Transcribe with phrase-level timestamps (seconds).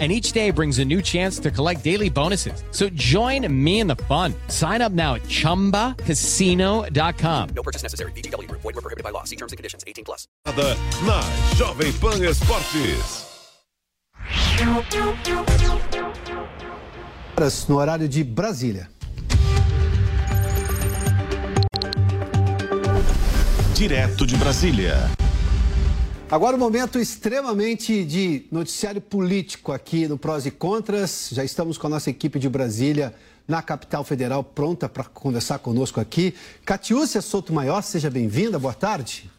[0.00, 2.64] and each day brings a new chance to collect daily bonuses.
[2.72, 4.34] So join me in the fun.
[4.48, 7.48] Sign up now at ChumbaCasino.com.
[7.54, 8.10] No purchase necessary.
[8.12, 8.50] BGW.
[8.50, 9.22] Void were prohibited by law.
[9.22, 9.84] See terms and conditions.
[9.86, 10.26] 18 plus.
[11.06, 11.20] Na
[11.54, 13.30] Jovem Pan Esportes.
[17.36, 18.90] Horas No horário de Brasília.
[23.74, 25.10] Direto de Brasília.
[26.30, 31.28] Agora um momento extremamente de noticiário político aqui no Prós e Contras.
[31.30, 33.14] Já estamos com a nossa equipe de Brasília
[33.46, 36.34] na capital federal pronta para conversar conosco aqui.
[36.64, 39.30] Catiúcia Souto Maior, seja bem-vinda, boa tarde.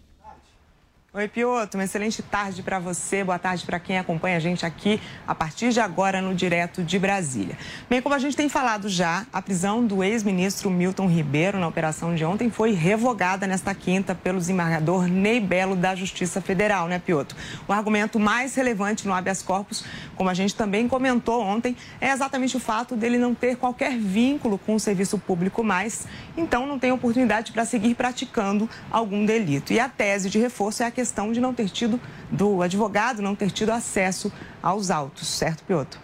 [1.18, 5.00] Oi, Pioto, uma excelente tarde para você, boa tarde para quem acompanha a gente aqui
[5.26, 7.58] a partir de agora no Direto de Brasília.
[7.90, 12.14] Bem, como a gente tem falado já, a prisão do ex-ministro Milton Ribeiro na operação
[12.14, 17.34] de ontem foi revogada nesta quinta pelo desembargador Ney Belo da Justiça Federal, né, Pioto?
[17.66, 19.86] O argumento mais relevante no habeas corpus,
[20.18, 24.58] como a gente também comentou ontem, é exatamente o fato dele não ter qualquer vínculo
[24.58, 29.72] com o serviço público mais, então não tem oportunidade para seguir praticando algum delito.
[29.72, 33.22] E a tese de reforço é a questão questão de não ter tido, do advogado
[33.22, 36.00] não ter tido acesso aos autos, certo, Piotr?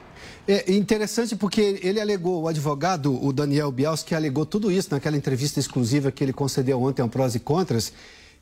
[0.48, 5.60] É interessante porque ele alegou, o advogado, o Daniel Bielski, alegou tudo isso naquela entrevista
[5.60, 7.92] exclusiva que ele concedeu ontem ao Prós e Contras.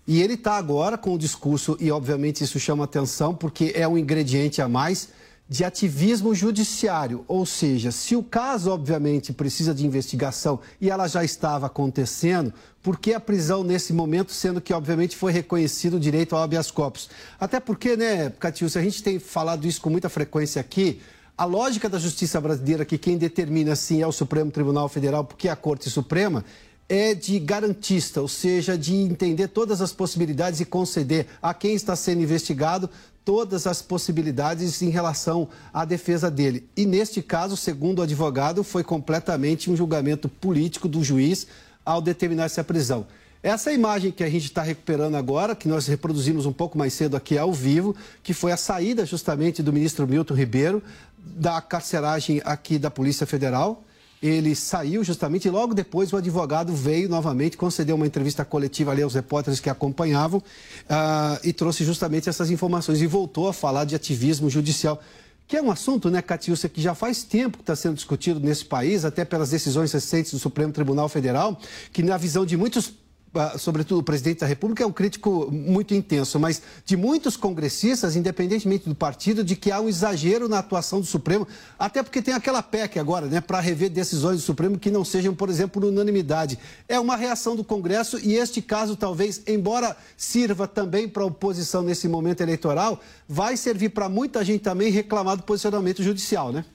[0.05, 3.97] E ele está agora com o discurso, e obviamente isso chama atenção, porque é um
[3.97, 5.09] ingrediente a mais
[5.49, 11.23] de ativismo judiciário, ou seja, se o caso obviamente precisa de investigação e ela já
[11.23, 16.35] estava acontecendo, por que a prisão nesse momento, sendo que obviamente foi reconhecido o direito
[16.35, 17.09] ao habeas corpus?
[17.39, 21.01] Até porque, né, Catiúcia, a gente tem falado isso com muita frequência aqui,
[21.35, 25.47] a lógica da justiça brasileira, que quem determina sim é o Supremo Tribunal Federal, porque
[25.47, 26.45] é a Corte Suprema,
[26.87, 31.95] é de garantista, ou seja, de entender todas as possibilidades e conceder a quem está
[31.95, 32.89] sendo investigado
[33.29, 36.67] todas as possibilidades em relação à defesa dele.
[36.75, 41.45] E neste caso, segundo o advogado, foi completamente um julgamento político do juiz
[41.85, 43.05] ao determinar essa prisão.
[43.43, 47.15] Essa imagem que a gente está recuperando agora, que nós reproduzimos um pouco mais cedo
[47.15, 50.81] aqui ao vivo, que foi a saída justamente do ministro Milton Ribeiro
[51.15, 53.83] da carceragem aqui da Polícia Federal
[54.21, 59.01] ele saiu justamente e logo depois o advogado veio novamente, concedeu uma entrevista coletiva ali
[59.01, 63.95] aos repórteres que acompanhavam uh, e trouxe justamente essas informações e voltou a falar de
[63.95, 65.01] ativismo judicial.
[65.47, 68.65] Que é um assunto, né, Catiúcia, que já faz tempo que está sendo discutido nesse
[68.65, 71.59] país, até pelas decisões recentes do Supremo Tribunal Federal,
[71.91, 72.93] que na visão de muitos
[73.57, 78.89] sobretudo o presidente da República, é um crítico muito intenso, mas de muitos congressistas, independentemente
[78.89, 81.47] do partido, de que há um exagero na atuação do Supremo,
[81.77, 85.35] até porque tem aquela PEC agora, né, para rever decisões do Supremo que não sejam,
[85.35, 86.57] por exemplo, unanimidade.
[86.87, 91.81] É uma reação do Congresso e este caso, talvez, embora sirva também para a oposição
[91.81, 96.65] nesse momento eleitoral, vai servir para muita gente também reclamar do posicionamento judicial, né?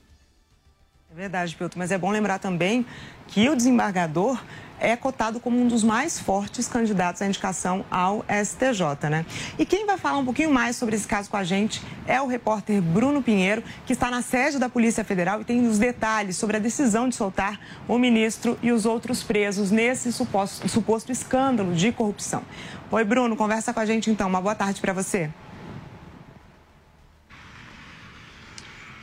[1.10, 2.84] É verdade, Pilto, mas é bom lembrar também
[3.28, 4.36] que o desembargador
[4.80, 9.26] é cotado como um dos mais fortes candidatos à indicação ao STJ, né?
[9.58, 12.26] E quem vai falar um pouquinho mais sobre esse caso com a gente é o
[12.26, 16.56] repórter Bruno Pinheiro, que está na sede da Polícia Federal e tem os detalhes sobre
[16.56, 17.58] a decisão de soltar
[17.88, 22.42] o ministro e os outros presos nesse suposto, suposto escândalo de corrupção.
[22.90, 24.28] Oi, Bruno, conversa com a gente então.
[24.28, 25.30] Uma boa tarde para você.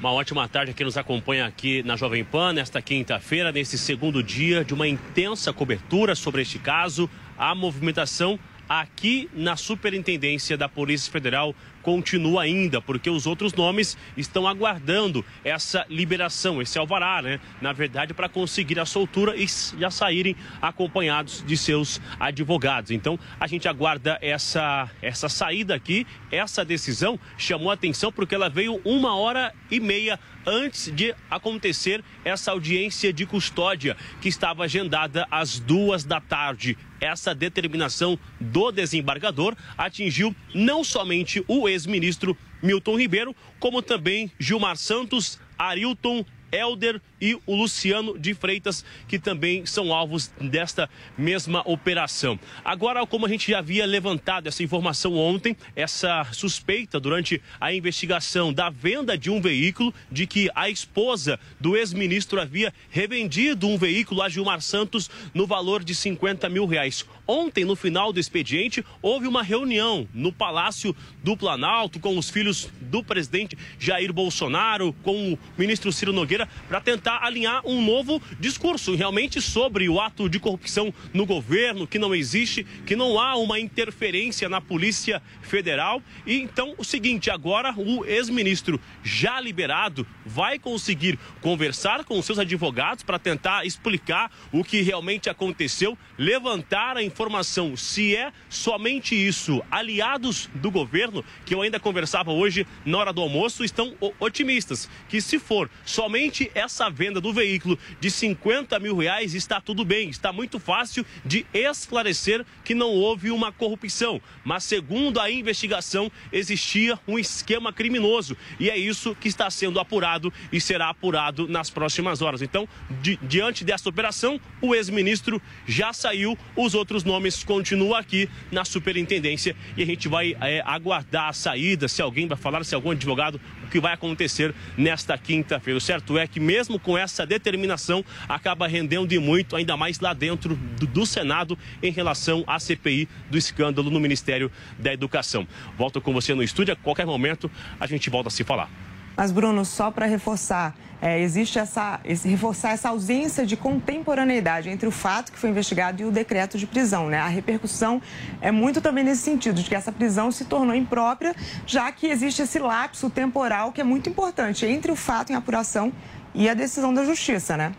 [0.02, 4.24] Uma ótima tarde a quem nos acompanha aqui na Jovem Pan, nesta quinta-feira, nesse segundo
[4.24, 7.08] dia de uma intensa cobertura sobre este caso.
[7.38, 8.40] A movimentação
[8.80, 15.86] aqui na Superintendência da Polícia Federal continua ainda, porque os outros nomes estão aguardando essa
[15.90, 17.42] liberação, esse alvará, né?
[17.60, 19.46] Na verdade, para conseguir a soltura e
[19.78, 22.92] já saírem acompanhados de seus advogados.
[22.92, 28.80] Então, a gente aguarda essa, essa saída aqui, essa decisão chamou atenção porque ela veio
[28.86, 35.60] uma hora e meia antes de acontecer essa audiência de custódia que estava agendada às
[35.60, 36.78] duas da tarde.
[37.02, 45.40] Essa determinação do desembargador atingiu não somente o ex-ministro Milton Ribeiro, como também Gilmar Santos,
[45.58, 52.40] Arilton, Elder e o Luciano de Freitas, que também são alvos desta mesma operação.
[52.66, 58.52] Agora, como a gente já havia levantado essa informação ontem, essa suspeita durante a investigação
[58.52, 64.22] da venda de um veículo, de que a esposa do ex-ministro havia revendido um veículo
[64.22, 67.06] a Gilmar Santos no valor de 50 mil reais.
[67.28, 72.70] Ontem, no final do expediente, houve uma reunião no Palácio do Planalto com os filhos
[72.82, 78.96] do presidente Jair Bolsonaro, com o ministro Ciro Nogueira, para tentar alinhar um novo discurso
[78.96, 83.60] realmente sobre o ato de corrupção no governo, que não existe, que não há uma
[83.60, 86.02] interferência na Polícia Federal.
[86.26, 93.04] E então, o seguinte: agora o ex-ministro, já liberado, vai conseguir conversar com seus advogados
[93.04, 99.62] para tentar explicar o que realmente aconteceu, levantar a informação se é somente isso.
[99.70, 105.22] Aliados do governo, que eu ainda conversava hoje na hora do almoço, estão otimistas que
[105.22, 110.32] se for somente essa venda do veículo de 50 mil reais, está tudo bem, está
[110.32, 114.22] muito fácil de esclarecer que não houve uma corrupção.
[114.44, 120.32] Mas segundo a investigação, existia um esquema criminoso e é isso que está sendo apurado
[120.52, 122.44] e será apurado nas próximas horas.
[122.44, 122.70] Então,
[123.02, 129.56] di diante dessa operação, o ex-ministro já saiu, os outros nomes continuam aqui na superintendência
[129.76, 133.42] e a gente vai é, aguardar a saída, se alguém vai falar, se algum advogado,
[133.72, 135.78] que vai acontecer nesta quinta-feira.
[135.78, 140.14] O certo é que mesmo com essa determinação, acaba rendendo e muito, ainda mais lá
[140.14, 145.48] dentro do, do Senado, em relação à CPI do escândalo no Ministério da Educação.
[145.78, 148.91] Volto com você no estúdio, a qualquer momento a gente volta a se falar.
[149.22, 154.88] Mas, Bruno, só para reforçar, é, existe essa, esse, reforçar essa ausência de contemporaneidade entre
[154.88, 157.08] o fato que foi investigado e o decreto de prisão.
[157.08, 157.20] Né?
[157.20, 158.02] A repercussão
[158.42, 161.36] é muito também nesse sentido, de que essa prisão se tornou imprópria,
[161.68, 165.94] já que existe esse lapso temporal que é muito importante entre o fato em apuração
[166.34, 167.74] e a decisão da justiça, né?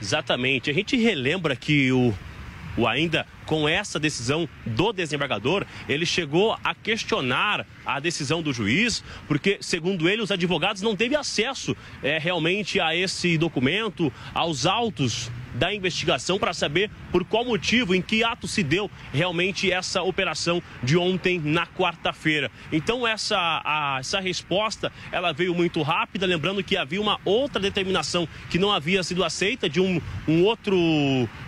[0.00, 0.70] Exatamente.
[0.70, 2.14] A gente relembra que o,
[2.76, 9.04] o ainda com essa decisão do desembargador, ele chegou a questionar a decisão do juiz,
[9.28, 15.30] porque, segundo ele, os advogados não teve acesso é, realmente a esse documento, aos autos
[15.54, 20.62] da investigação para saber por qual motivo, em que ato se deu realmente essa operação
[20.82, 22.50] de ontem na quarta-feira.
[22.72, 28.28] Então essa, a, essa resposta ela veio muito rápida, lembrando que havia uma outra determinação
[28.50, 30.76] que não havia sido aceita de um, um outro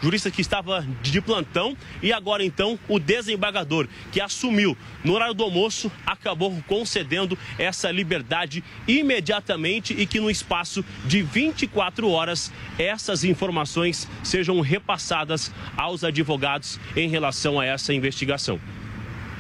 [0.01, 5.43] jurista que estava de plantão e agora então o desembargador que assumiu no horário do
[5.43, 13.96] almoço acabou concedendo essa liberdade imediatamente e que no espaço de 24 horas essas informações
[14.23, 18.59] sejam repassadas aos advogados em relação a essa investigação.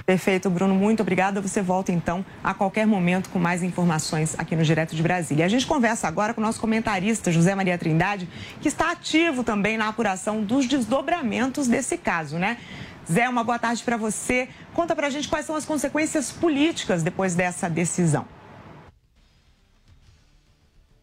[0.06, 0.73] Perfeito, Bruno.
[0.73, 1.41] Muito obrigada.
[1.41, 5.44] Você volta então a qualquer momento com mais informações aqui no Direto de Brasília.
[5.44, 8.29] A gente conversa agora com o nosso comentarista José Maria Trindade,
[8.61, 12.56] que está ativo também na apuração dos desdobramentos desse caso, né?
[13.11, 14.49] Zé, uma boa tarde para você.
[14.73, 18.29] Conta para a gente quais são as consequências políticas depois dessa decisão.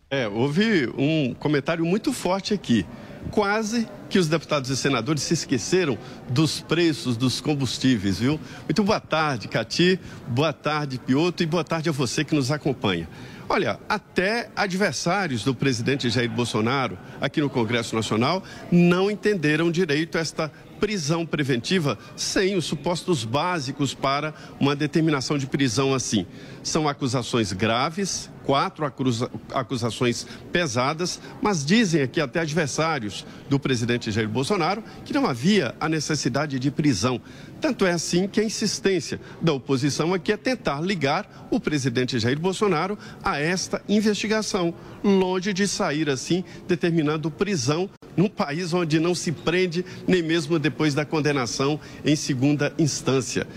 [0.10, 2.86] É, houve um comentário muito forte aqui.
[3.32, 5.98] Quase que os deputados e senadores se esqueceram
[6.30, 8.40] dos preços dos combustíveis, viu?
[8.66, 13.10] Muito boa tarde, Cati, boa tarde, Pioto, e boa tarde a você que nos acompanha.
[13.50, 20.52] Olha, até adversários do presidente Jair Bolsonaro aqui no Congresso Nacional não entenderam direito esta
[20.80, 26.26] prisão preventiva sem os supostos básicos para uma determinação de prisão assim.
[26.62, 34.30] São acusações graves, quatro acusa acusações pesadas, mas dizem aqui até adversários do presidente Jair
[34.30, 37.20] Bolsonaro que não havia a necessidade de prisão.
[37.60, 42.40] Tanto é assim que a insistência da oposição aqui é tentar ligar o presidente Jair
[42.40, 44.74] Bolsonaro a esta investigação,
[45.04, 50.94] longe de sair assim determinando prisão num país onde não se prende nem mesmo depois
[50.94, 53.48] da condenação em segunda instância.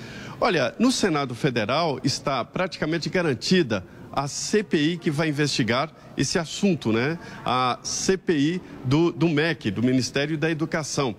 [0.40, 3.82] Olha, no Senado Federal está praticamente garantida
[4.16, 7.18] a CPI que vai investigar esse assunto, né?
[7.44, 11.14] A CPI do, do MEC, do Ministério da Educação.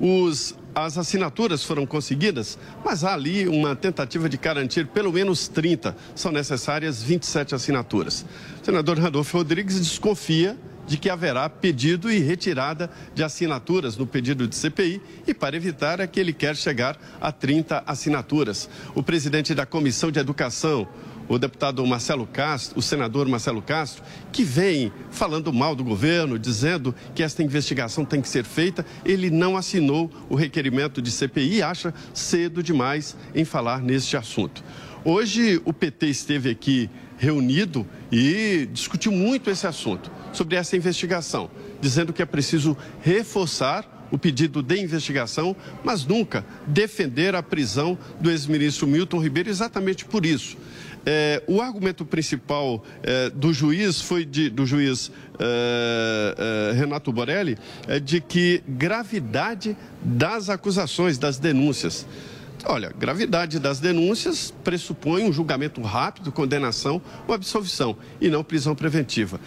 [0.00, 5.96] Os, as assinaturas foram conseguidas, mas há ali uma tentativa de garantir pelo menos 30.
[6.16, 8.26] São necessárias 27 assinaturas.
[8.60, 14.48] O senador Randolfo Rodrigues desconfia de que haverá pedido e retirada de assinaturas no pedido
[14.48, 18.68] de CPI e para evitar é que ele quer chegar a 30 assinaturas.
[18.94, 20.88] O presidente da Comissão de Educação,
[21.28, 26.94] o deputado Marcelo Castro, o senador Marcelo Castro, que vem falando mal do governo, dizendo
[27.14, 31.62] que esta investigação tem que ser feita, ele não assinou o requerimento de CPI e
[31.62, 34.62] acha cedo demais em falar neste assunto.
[35.04, 36.88] Hoje o PT esteve aqui
[37.18, 41.50] reunido e discutiu muito esse assunto, sobre essa investigação,
[41.80, 48.30] dizendo que é preciso reforçar o pedido de investigação, mas nunca defender a prisão do
[48.30, 50.56] ex-ministro Milton Ribeiro exatamente por isso.
[51.04, 57.58] É, o argumento principal é, do juiz foi de, do juiz é, é Renato Borelli
[57.88, 62.06] é de que gravidade das acusações, das denúncias.
[62.64, 69.40] Olha, gravidade das denúncias pressupõe um julgamento rápido, condenação ou absolvição, e não prisão preventiva.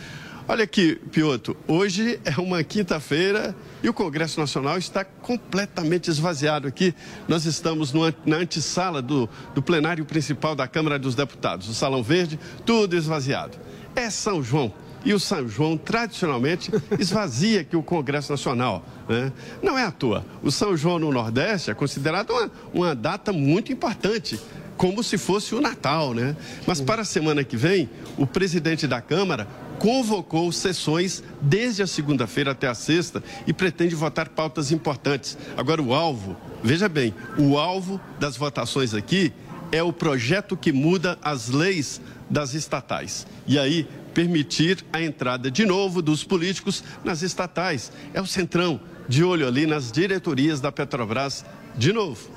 [0.48, 6.94] Olha aqui, Piotr, hoje é uma quinta-feira e o Congresso Nacional está completamente esvaziado aqui.
[7.28, 12.04] Nós estamos no, na antessala do, do plenário principal da Câmara dos Deputados, o Salão
[12.04, 13.58] Verde, tudo esvaziado.
[13.96, 14.72] É São João.
[15.04, 18.86] E o São João, tradicionalmente, esvazia aqui o Congresso Nacional.
[19.10, 19.34] Né?
[19.64, 20.24] Não é à toa.
[20.44, 24.40] O São João no Nordeste é considerado uma, uma data muito importante
[24.78, 26.36] como se fosse o Natal, né?
[26.68, 29.48] Mas para a semana que vem, o presidente da Câmara
[29.80, 35.38] convocou sessões desde a segunda-feira até a sexta e pretende votar pautas importantes.
[35.58, 39.34] Agora, o alvo, veja bem, o alvo das votações aqui
[39.72, 43.28] é o projeto que muda as leis das estatais.
[43.46, 47.92] E aí, permitir a entrada de novo dos políticos nas estatais.
[48.14, 51.46] É o centrão, de olho ali nas diretorias da Petrobras,
[51.78, 52.35] de novo.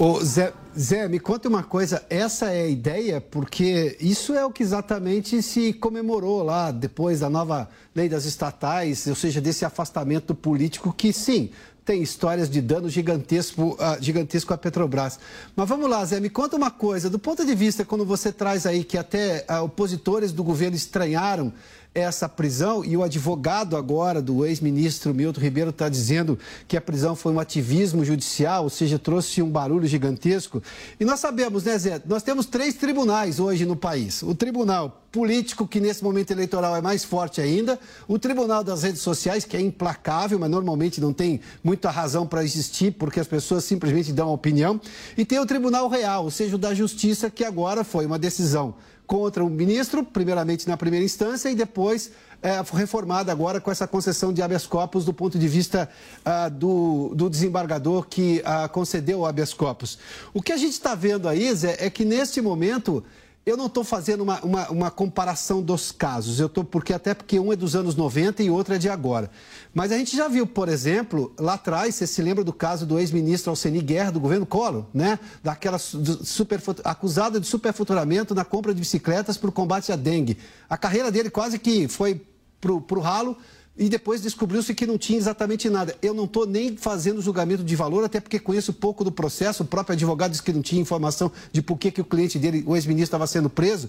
[0.00, 4.50] Ô, Zé, Zé, me conta uma coisa, essa é a ideia, porque isso é o
[4.52, 10.36] que exatamente se comemorou lá depois da nova lei das estatais, ou seja, desse afastamento
[10.36, 11.50] político que sim,
[11.84, 15.18] tem histórias de dano gigantesco, uh, gigantesco à Petrobras.
[15.56, 18.66] Mas vamos lá, Zé, me conta uma coisa, do ponto de vista, quando você traz
[18.66, 21.52] aí que até uh, opositores do governo estranharam
[21.94, 27.16] essa prisão e o advogado agora do ex-ministro Milton Ribeiro está dizendo que a prisão
[27.16, 30.62] foi um ativismo judicial, ou seja, trouxe um barulho gigantesco.
[30.98, 32.00] E nós sabemos, né, Zé?
[32.06, 34.22] Nós temos três tribunais hoje no país.
[34.22, 39.00] O tribunal político, que nesse momento eleitoral é mais forte ainda, o tribunal das redes
[39.00, 43.64] sociais, que é implacável, mas normalmente não tem muita razão para existir, porque as pessoas
[43.64, 44.80] simplesmente dão opinião,
[45.16, 48.74] e tem o tribunal real, ou seja, o da justiça, que agora foi uma decisão
[49.08, 52.12] contra o ministro, primeiramente na primeira instância, e depois
[52.42, 55.88] é, reformada agora com essa concessão de habeas corpus do ponto de vista
[56.22, 59.98] ah, do, do, desembargador que ah, concedeu o habeas corpus.
[60.34, 63.02] O que a gente está vendo aí, Zé, é que neste momento
[63.48, 67.40] eu não estou fazendo uma, uma, uma, comparação dos casos, eu estou porque até porque
[67.40, 69.30] um é dos anos 90 e outro é de agora.
[69.72, 72.98] Mas a gente já viu, por exemplo, lá atrás, você se lembra do caso do
[72.98, 75.18] ex-ministro Alceni Guerra, do governo Collor, né?
[75.42, 80.36] Daquela super, acusada de superfaturamento na compra de bicicletas para o combate à dengue.
[80.68, 82.20] A carreira dele quase que foi
[82.60, 83.34] para o ralo
[83.78, 85.94] e depois descobriu-se que não tinha exatamente nada.
[86.02, 89.62] Eu não estou nem fazendo julgamento de valor, até porque conheço pouco do processo.
[89.62, 92.64] O próprio advogado disse que não tinha informação de por que, que o cliente dele,
[92.66, 93.88] o ex-ministro, estava sendo preso.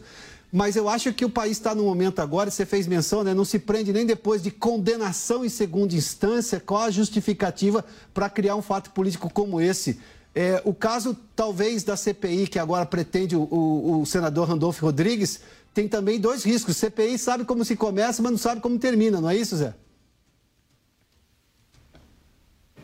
[0.51, 3.45] Mas eu acho que o país está no momento agora, você fez menção, né, não
[3.45, 8.61] se prende nem depois de condenação em segunda instância, qual a justificativa para criar um
[8.61, 9.99] fato político como esse?
[10.33, 15.41] É, o caso, talvez, da CPI, que agora pretende o, o, o senador Randolfo Rodrigues,
[15.73, 16.77] tem também dois riscos.
[16.77, 19.73] CPI sabe como se começa, mas não sabe como termina, não é isso, Zé?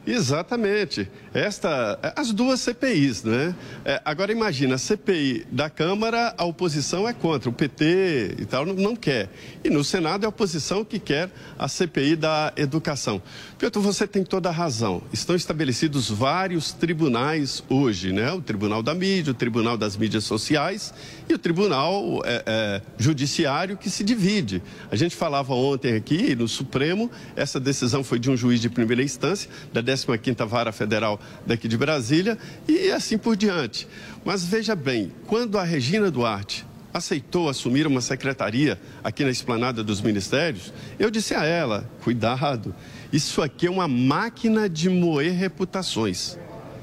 [0.06, 1.10] Exatamente.
[1.34, 3.56] Esta, as duas CPIs, né?
[3.84, 8.66] É, agora imagina, a CPI da Câmara, a oposição é contra, o PT e tal
[8.66, 9.30] não, quer.
[9.64, 13.22] E no Senado é a oposição que quer a CPI da educação.
[13.58, 15.02] Piotr, você tem toda a razão.
[15.14, 18.34] Estão estabelecidos vários tribunais hoje, né?
[18.34, 20.94] O Tribunal da Mídia, o Tribunal das Mídias Sociais
[21.30, 24.62] e o Tribunal é, é, Judiciário que se divide.
[24.92, 29.02] A gente falava ontem aqui no Supremo, essa decisão foi de um juiz de primeira
[29.02, 33.88] instância, da 15ª Vara Federal daqui de Brasília e assim por diante.
[34.26, 40.02] Mas veja bem, quando a Regina Duarte aceitou assumir uma secretaria aqui na esplanada dos
[40.02, 42.74] ministérios, eu disse a ela: cuidado,
[43.16, 46.38] isso aqui é uma máquina de moer reputações.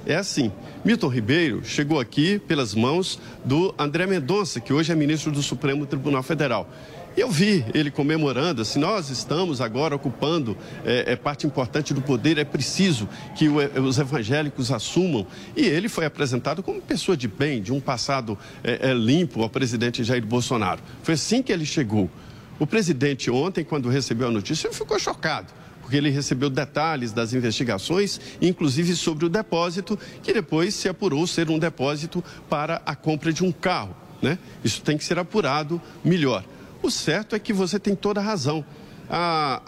[0.07, 0.51] É assim.
[0.83, 5.85] Milton Ribeiro chegou aqui pelas mãos do André Mendonça, que hoje é ministro do Supremo
[5.85, 6.67] Tribunal Federal.
[7.15, 12.01] E eu vi ele comemorando, assim, nós estamos agora ocupando é, é parte importante do
[12.01, 15.27] poder, é preciso que o, é, os evangélicos assumam.
[15.55, 19.51] E ele foi apresentado como pessoa de bem, de um passado é, é, limpo ao
[19.51, 20.81] presidente Jair Bolsonaro.
[21.03, 22.11] Foi assim que ele chegou.
[22.59, 25.62] O presidente ontem, quando recebeu a notícia, ficou chocado
[25.93, 31.51] porque ele recebeu detalhes das investigações, inclusive sobre o depósito, que depois se apurou ser
[31.51, 33.95] um depósito para a compra de um carro.
[34.23, 34.39] Né?
[34.65, 36.47] Isso tem que ser apurado melhor.
[36.83, 38.65] O certo é que você tem toda a razão.
[39.07, 39.61] A,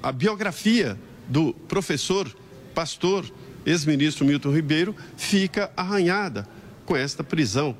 [0.00, 0.96] a, a biografia
[1.26, 2.32] do professor,
[2.72, 3.28] pastor,
[3.66, 6.46] ex-ministro Milton Ribeiro fica arranhada
[6.86, 7.76] com esta prisão.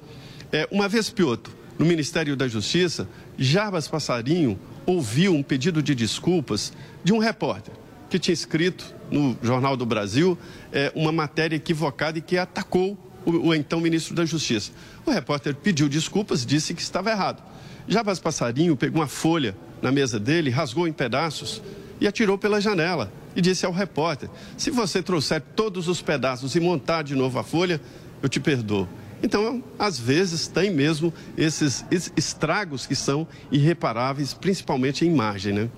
[0.51, 3.09] É, uma vez, Piotr, no Ministério da Justiça,
[3.39, 4.59] Jarbas Passarinho
[4.89, 6.73] ouviu um pedido de desculpas
[7.05, 7.75] de um repórter
[8.09, 10.37] que tinha escrito no Jornal do Brasil
[10.73, 14.73] é, uma matéria equivocada e que atacou o, o, então ministro da Justiça.
[15.05, 17.43] O repórter pediu desculpas, disse que estava errado.
[17.87, 21.63] Jabas Passarinho pegou uma folha na mesa dele, rasgou em pedaços
[22.01, 26.61] e atirou pela janela e disse ao repórter: Se você trouxer todos os pedaços e
[26.61, 27.79] montar de novo a folha,
[28.23, 28.89] eu te perdoo.
[29.23, 31.85] Então, às vezes, tem mesmo esses
[32.17, 35.71] estragos que são irreparáveis, principalmente em imagem, né?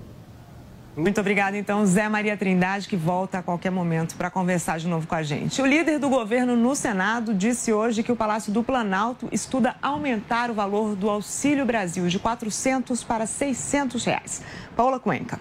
[0.95, 5.07] Muito obrigada, então, Zé Maria Trindade, que volta a qualquer momento para conversar de novo
[5.07, 5.61] com a gente.
[5.61, 10.51] O líder do governo no Senado disse hoje que o Palácio do Planalto estuda aumentar
[10.51, 14.41] o valor do Auxílio Brasil de 400 para 600 reais.
[14.75, 15.39] Paula Cuenca.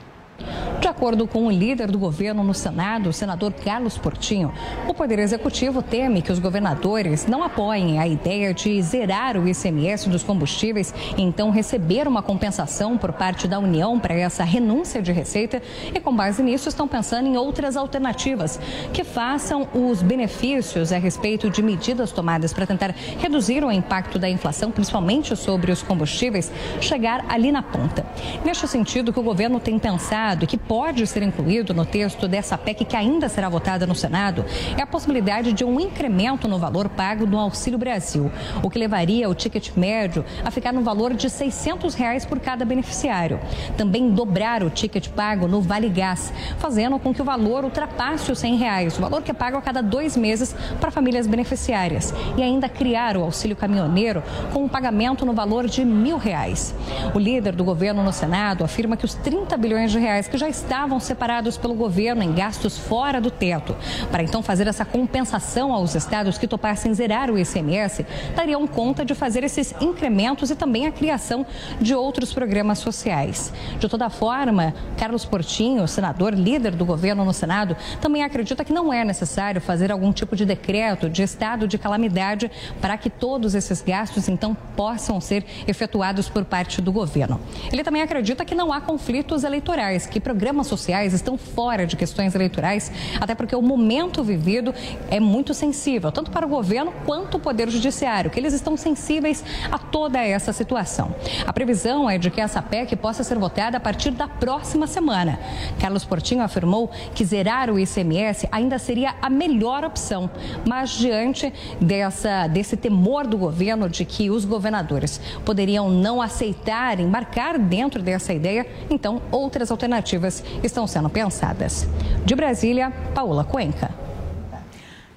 [0.81, 4.53] De acordo com o líder do governo no Senado, o senador Carlos Portinho,
[4.89, 10.09] o Poder Executivo teme que os governadores não apoiem a ideia de zerar o ICMS
[10.09, 15.13] dos combustíveis e então receber uma compensação por parte da União para essa renúncia de
[15.13, 15.61] receita
[15.95, 18.59] e, com base nisso, estão pensando em outras alternativas
[18.93, 24.31] que façam os benefícios a respeito de medidas tomadas para tentar reduzir o impacto da
[24.31, 28.07] inflação, principalmente sobre os combustíveis, chegar ali na ponta.
[28.45, 32.57] Neste sentido, que o governo tem pensado e que pode ser incluído no texto dessa
[32.57, 34.45] PEC que ainda será votada no Senado
[34.77, 38.31] é a possibilidade de um incremento no valor pago no Auxílio Brasil,
[38.63, 42.65] o que levaria o ticket médio a ficar no valor de 600 reais por cada
[42.65, 43.41] beneficiário.
[43.77, 48.39] Também dobrar o ticket pago no Vale Gás, fazendo com que o valor ultrapasse os
[48.39, 52.15] 100 reais, o valor que é pago a cada dois meses para famílias beneficiárias.
[52.37, 54.23] E ainda criar o auxílio caminhoneiro
[54.53, 56.75] com um pagamento no valor de mil reais.
[57.15, 60.49] O líder do governo no Senado afirma que os 30 bilhões de reais que já
[60.49, 63.77] estavam separados pelo governo em gastos fora do teto.
[64.11, 69.15] Para então fazer essa compensação aos estados que topassem zerar o ICMS, dariam conta de
[69.15, 71.47] fazer esses incrementos e também a criação
[71.81, 73.53] de outros programas sociais.
[73.79, 78.93] De toda forma, Carlos Portinho, senador líder do governo no Senado, também acredita que não
[78.93, 82.51] é necessário fazer algum tipo de decreto de estado de calamidade
[82.81, 87.41] para que todos esses gastos então possam ser efetuados por parte do governo.
[87.73, 92.35] Ele também acredita que não há conflitos eleitorais que programas sociais estão fora de questões
[92.35, 92.91] eleitorais,
[93.21, 94.75] até porque o momento vivido
[95.11, 99.45] é muito sensível, tanto para o governo quanto o Poder Judiciário, que eles estão sensíveis
[99.71, 101.15] a toda essa situação.
[101.47, 105.39] A previsão é de que essa PEC possa ser votada a partir da próxima semana.
[105.79, 110.29] Carlos Portinho afirmou que zerar o ICMS ainda seria a melhor opção,
[110.67, 117.59] mas diante dessa, desse temor do governo de que os governadores poderiam não aceitar embarcar
[117.59, 121.87] dentro dessa ideia, então outras alternativas alternativas estão sendo pensadas.
[122.25, 123.91] De Brasília, Paola Cuenca.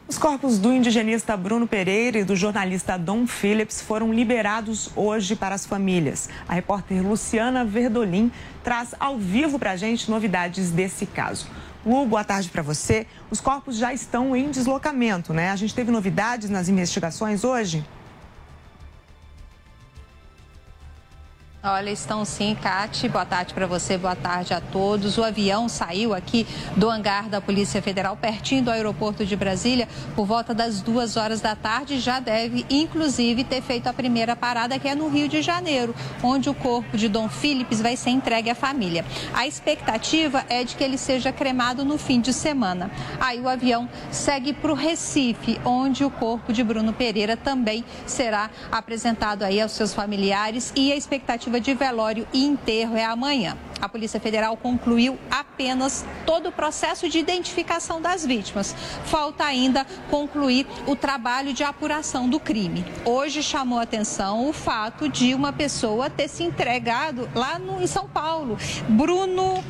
[0.08, 5.56] Os corpos do indigenista Bruno Pereira e do jornalista Dom Phillips foram liberados hoje para
[5.56, 6.30] as famílias.
[6.48, 8.32] A repórter Luciana Verdolim
[8.64, 11.48] traz ao vivo para a gente novidades desse caso.
[11.86, 13.08] Lu, boa tarde para você.
[13.30, 15.52] Os corpos já estão em deslocamento, né?
[15.52, 17.84] A gente teve novidades nas investigações hoje?
[21.66, 23.08] Olha, estão sim, Cate.
[23.08, 25.18] Boa tarde para você, boa tarde a todos.
[25.18, 26.46] O avião saiu aqui
[26.76, 31.40] do hangar da Polícia Federal, pertinho do aeroporto de Brasília, por volta das duas horas
[31.40, 32.02] da tarde.
[32.02, 36.50] Já deve, inclusive, ter feito a primeira parada, que é no Rio de Janeiro, onde
[36.50, 39.06] o corpo de Dom Philips vai ser entregue à família.
[39.34, 42.92] A expectativa é de que ele seja cremado no fim de semana.
[43.22, 48.50] Aí o avião segue para o Recife, onde o corpo de Bruno Pereira também será
[48.70, 53.58] apresentado aí aos seus familiares e a expectativa de velório e enterro é amanhã.
[53.82, 58.74] A Polícia Federal concluiu apenas todo o processo de identificação das vítimas.
[59.04, 62.86] Falta ainda concluir o trabalho de apuração do crime.
[63.04, 68.08] Hoje chamou atenção o fato de uma pessoa ter se entregado lá no, em São
[68.08, 68.58] Paulo.
[68.88, 69.62] Bruno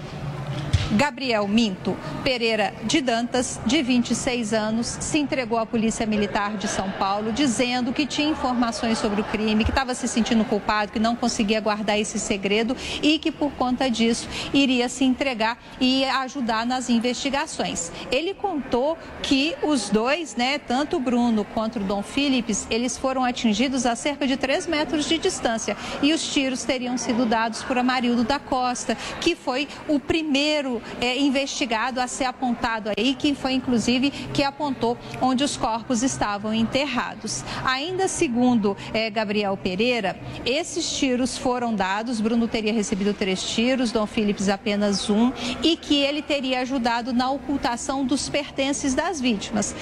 [0.94, 6.90] Gabriel Minto Pereira de Dantas, de 26 anos, se entregou à Polícia Militar de São
[6.92, 11.16] Paulo, dizendo que tinha informações sobre o crime, que estava se sentindo culpado, que não
[11.16, 16.90] conseguia guardar esse segredo e que, por conta disso, iria se entregar e ajudar nas
[16.90, 17.92] investigações.
[18.12, 23.26] Ele contou que os dois, né, tanto o Bruno quanto o Dom Philips, eles foram
[23.26, 27.78] atingidos a cerca de 3 metros de distância e os tiros teriam sido dados por
[27.78, 33.54] Amarildo da Costa, que foi o primeiro é, investigado a ser apontado aí, quem foi
[33.54, 37.44] inclusive que apontou onde os corpos estavam enterrados.
[37.64, 44.06] Ainda segundo é, Gabriel Pereira, esses tiros foram dados, Bruno teria recebido três tiros, Dom
[44.06, 49.76] Philips apenas um, e que ele teria ajudado na ocultação dos pertences das vítimas.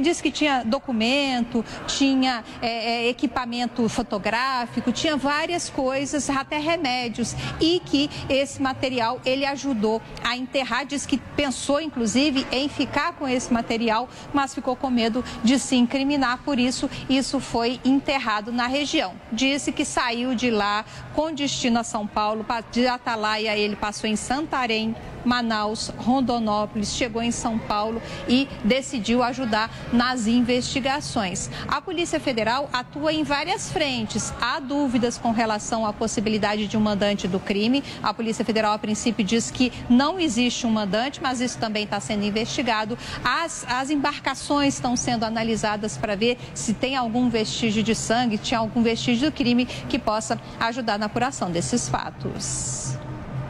[0.00, 7.80] Diz que tinha documento, tinha é, é, equipamento fotográfico, tinha várias coisas, até remédios, e
[7.84, 13.52] que esse material ele ajudou a enterrar, diz que pensou inclusive em ficar com esse
[13.52, 19.14] material, mas ficou com medo de se incriminar, por isso isso foi enterrado na região.
[19.32, 24.16] Disse que saiu de lá com destino a São Paulo, de Atalaia ele passou em
[24.16, 24.94] Santarém,
[25.24, 31.50] Manaus, Rondonópolis, chegou em São Paulo e decidiu ajudar nas investigações.
[31.66, 34.32] A Polícia Federal atua em várias frentes.
[34.40, 37.82] Há dúvidas com relação à possibilidade de um mandante do crime.
[38.02, 42.00] A Polícia Federal, a princípio, diz que não existe um mandante, mas isso também está
[42.00, 42.96] sendo investigado.
[43.22, 48.60] As, as embarcações estão sendo analisadas para ver se tem algum vestígio de sangue, tinha
[48.60, 52.96] algum vestígio do crime que possa ajudar na apuração desses fatos.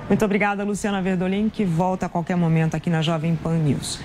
[0.08, 3.98] Muito obrigada, Luciana Verdolim, que volta a qualquer momento aqui na Jovem Pan News.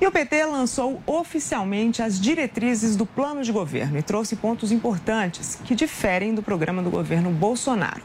[0.00, 5.58] E o PT lançou oficialmente as diretrizes do plano de governo e trouxe pontos importantes
[5.64, 8.02] que diferem do programa do governo Bolsonaro.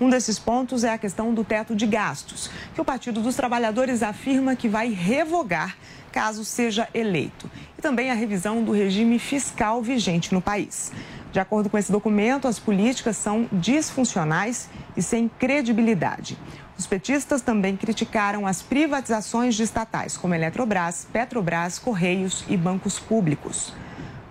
[0.00, 4.00] Um desses pontos é a questão do teto de gastos, que o Partido dos Trabalhadores
[4.00, 5.76] afirma que vai revogar
[6.12, 10.92] caso seja eleito, e também a revisão do regime fiscal vigente no país.
[11.32, 16.38] De acordo com esse documento, as políticas são disfuncionais e sem credibilidade.
[16.78, 23.72] Os petistas também criticaram as privatizações de estatais, como Eletrobras, Petrobras, Correios e bancos públicos.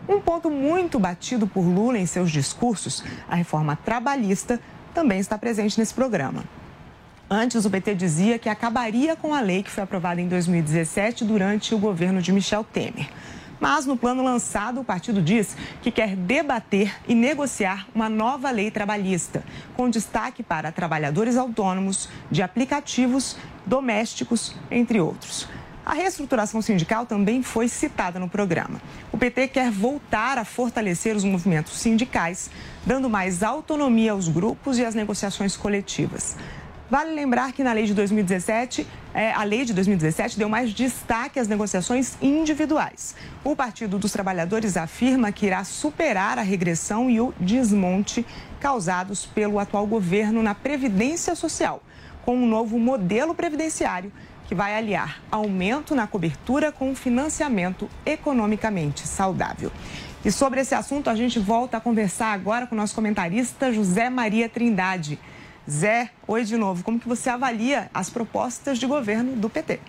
[0.07, 4.59] Um ponto muito batido por Lula em seus discursos, a reforma trabalhista,
[4.97, 6.43] também está presente nesse programa.
[7.29, 11.75] Antes, o PT dizia que acabaria com a lei que foi aprovada em 2017 durante
[11.75, 13.07] o governo de Michel Temer.
[13.59, 18.71] Mas no plano lançado, o partido diz que quer debater e negociar uma nova lei
[18.71, 19.43] trabalhista,
[19.75, 25.47] com destaque para trabalhadores autônomos, de aplicativos, domésticos, entre outros.
[25.87, 28.81] A reestruturação sindical também foi citada no programa.
[29.09, 32.49] O PT quer voltar a fortalecer os movimentos sindicais,
[32.85, 36.35] dando mais autonomia aos grupos e às negociações coletivas.
[36.89, 41.39] Vale lembrar que na lei de 2017, é, a lei de 2017 deu mais destaque
[41.39, 43.15] às negociações individuais.
[43.41, 48.25] O Partido dos Trabalhadores afirma que irá superar a regressão e o desmonte
[48.59, 51.81] causados pelo atual governo na Previdência Social,
[52.25, 54.11] com um novo modelo previdenciário
[54.47, 59.71] que vai aliar aumento na cobertura com financiamento economicamente saudável.
[60.23, 64.09] E sobre esse assunto, a gente volta a conversar agora com o nosso comentarista José
[64.09, 65.19] Maria Trindade.
[65.69, 66.83] Zé, oi de novo.
[66.83, 69.79] Como que você avalia as propostas de governo do PT?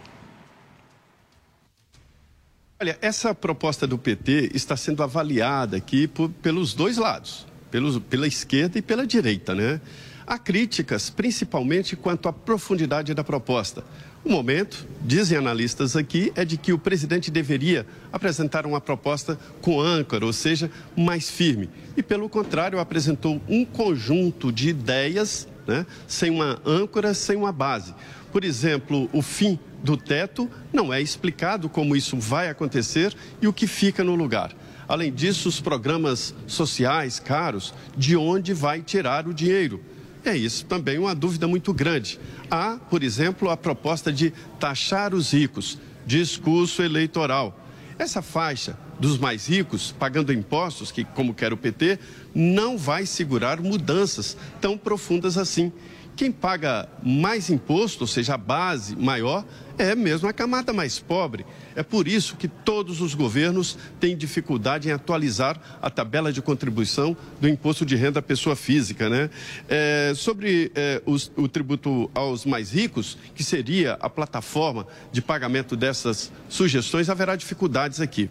[2.80, 8.26] Olha, essa proposta do PT está sendo avaliada aqui por, pelos dois lados, pelos, pela
[8.26, 9.80] esquerda e pela direita, né?
[10.24, 13.82] Há críticas, principalmente quanto à profundidade da proposta.
[14.24, 19.80] O momento, dizem analistas aqui, é de que o presidente deveria apresentar uma proposta com
[19.80, 21.70] âncora, ou seja, mais firme.
[21.96, 25.86] E, pelo contrário, apresentou um conjunto de ideias né?
[26.06, 27.94] sem uma âncora, sem uma base.
[28.32, 33.52] Por exemplo, o fim do teto não é explicado como isso vai acontecer e o
[33.52, 34.54] que fica no lugar.
[34.88, 39.80] Além disso, os programas sociais caros, de onde vai tirar o dinheiro?
[40.28, 42.20] É isso também uma dúvida muito grande.
[42.50, 47.58] Há, por exemplo, a proposta de taxar os ricos, discurso eleitoral.
[47.98, 51.98] Essa faixa dos mais ricos, pagando impostos, que, como quer o PT,
[52.34, 55.72] não vai segurar mudanças tão profundas assim.
[56.14, 59.46] Quem paga mais imposto, ou seja, a base maior,
[59.78, 61.46] é mesmo a camada mais pobre.
[61.74, 67.16] É por isso que todos os governos têm dificuldade em atualizar a tabela de contribuição
[67.40, 69.08] do imposto de renda à pessoa física.
[69.08, 69.30] Né?
[69.68, 75.76] É, sobre é, os, o tributo aos mais ricos, que seria a plataforma de pagamento
[75.76, 78.28] dessas sugestões, haverá dificuldades aqui.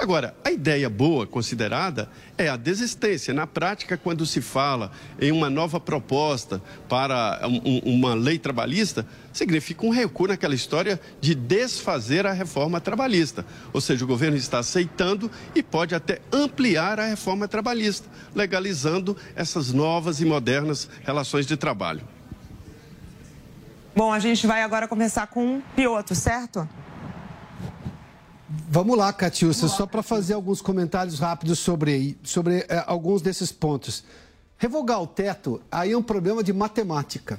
[0.00, 2.08] Agora, a ideia boa considerada
[2.38, 3.34] é a desistência.
[3.34, 9.86] Na prática, quando se fala em uma nova proposta para um, uma lei trabalhista, significa
[9.86, 13.44] um recuo naquela história de desfazer a reforma trabalhista.
[13.72, 19.72] Ou seja, o governo está aceitando e pode até ampliar a reforma trabalhista, legalizando essas
[19.72, 22.02] novas e modernas relações de trabalho.
[23.94, 26.68] Bom, a gente vai agora conversar com o Pioto, certo?
[28.68, 34.04] Vamos lá, Catiúcia, só para fazer alguns comentários rápidos sobre, sobre é, alguns desses pontos.
[34.56, 37.38] Revogar o teto, aí é um problema de matemática.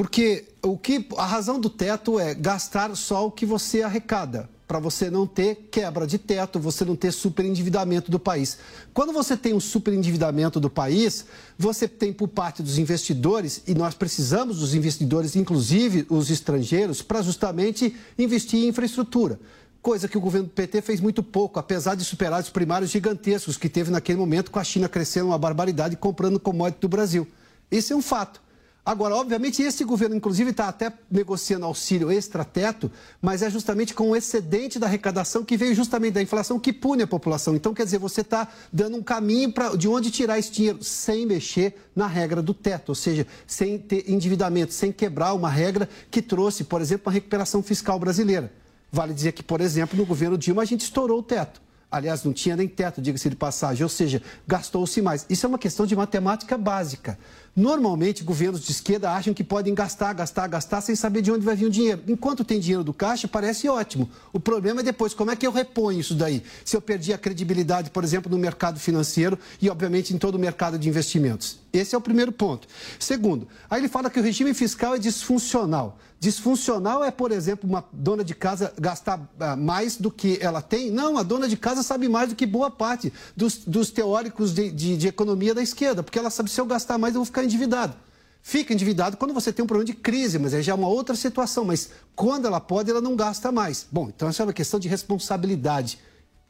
[0.00, 4.78] Porque o que a razão do teto é gastar só o que você arrecada, para
[4.78, 8.56] você não ter quebra de teto, você não ter superendividamento do país.
[8.94, 11.26] Quando você tem um superendividamento do país,
[11.58, 17.20] você tem por parte dos investidores, e nós precisamos dos investidores, inclusive os estrangeiros, para
[17.20, 19.38] justamente investir em infraestrutura
[19.82, 23.58] coisa que o governo do PT fez muito pouco, apesar de superar os primários gigantescos
[23.58, 27.28] que teve naquele momento, com a China crescendo uma barbaridade e comprando commodity do Brasil.
[27.70, 28.40] Isso é um fato.
[28.90, 32.90] Agora, obviamente, esse governo, inclusive, está até negociando auxílio extrateto,
[33.22, 37.04] mas é justamente com o excedente da arrecadação que veio justamente da inflação que pune
[37.04, 37.54] a população.
[37.54, 41.24] Então, quer dizer, você está dando um caminho pra, de onde tirar esse dinheiro sem
[41.24, 46.20] mexer na regra do teto, ou seja, sem ter endividamento, sem quebrar uma regra que
[46.20, 48.52] trouxe, por exemplo, uma recuperação fiscal brasileira.
[48.90, 51.62] Vale dizer que, por exemplo, no governo Dilma a gente estourou o teto.
[51.90, 55.26] Aliás, não tinha nem teto, diga-se de passagem, ou seja, gastou-se mais.
[55.28, 57.18] Isso é uma questão de matemática básica.
[57.54, 61.56] Normalmente, governos de esquerda acham que podem gastar, gastar, gastar sem saber de onde vai
[61.56, 62.02] vir o dinheiro.
[62.06, 64.08] Enquanto tem dinheiro do caixa, parece ótimo.
[64.32, 66.42] O problema é depois, como é que eu reponho isso daí?
[66.64, 70.38] Se eu perdi a credibilidade, por exemplo, no mercado financeiro e, obviamente, em todo o
[70.38, 71.58] mercado de investimentos.
[71.72, 72.66] Esse é o primeiro ponto.
[72.98, 75.98] Segundo, aí ele fala que o regime fiscal é disfuncional.
[76.20, 80.90] Disfuncional é, por exemplo, uma dona de casa gastar uh, mais do que ela tem?
[80.90, 84.70] Não, a dona de casa sabe mais do que boa parte dos, dos teóricos de,
[84.70, 87.39] de, de, economia da esquerda, porque ela sabe se eu gastar mais eu vou ficar
[87.44, 87.94] endividado.
[88.42, 91.64] Fica endividado quando você tem um problema de crise, mas é já uma outra situação.
[91.64, 93.86] Mas quando ela pode, ela não gasta mais.
[93.90, 95.98] Bom, então essa é uma questão de responsabilidade.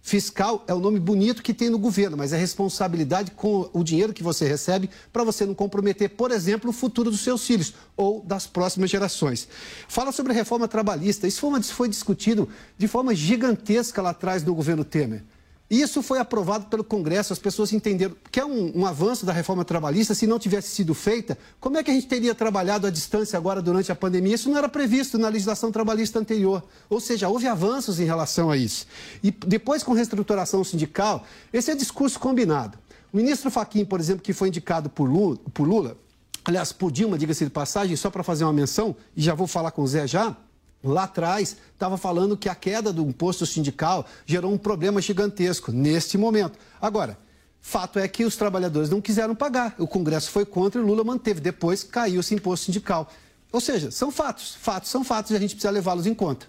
[0.02, 4.14] Fiscal é o nome bonito que tem no governo, mas é responsabilidade com o dinheiro
[4.14, 8.22] que você recebe para você não comprometer, por exemplo, o futuro dos seus filhos ou
[8.22, 9.46] das próximas gerações.
[9.88, 11.26] Fala sobre a reforma trabalhista.
[11.26, 12.48] Isso foi, uma, foi discutido
[12.78, 15.22] de forma gigantesca lá atrás no governo Temer.
[15.70, 19.64] Isso foi aprovado pelo Congresso, as pessoas entenderam que é um, um, avanço da reforma
[19.64, 20.16] trabalhista.
[20.16, 23.62] Se não tivesse sido feita, como é que a gente teria trabalhado à distância agora
[23.62, 24.34] durante a pandemia?
[24.34, 26.60] Isso não era previsto na legislação trabalhista anterior.
[26.88, 28.84] Ou seja, houve avanços em relação a isso.
[29.22, 32.76] E depois, com reestruturação sindical, esse é discurso combinado.
[33.12, 35.96] O ministro Faquim, por exemplo, que foi indicado por Lula, por Lula
[36.44, 39.70] aliás, por Dilma, diga-se de passagem, só para fazer uma menção, e já vou falar
[39.70, 40.36] com o Zé já
[40.82, 46.16] lá atrás estava falando que a queda do imposto sindical gerou um problema gigantesco neste
[46.16, 46.58] momento.
[46.80, 47.18] Agora,
[47.60, 49.74] fato é que os trabalhadores não quiseram pagar.
[49.78, 51.40] O Congresso foi contra e Lula manteve.
[51.40, 53.10] Depois caiu esse imposto sindical.
[53.52, 54.54] Ou seja, são fatos.
[54.54, 56.46] Fatos são fatos e a gente precisa levá-los em conta.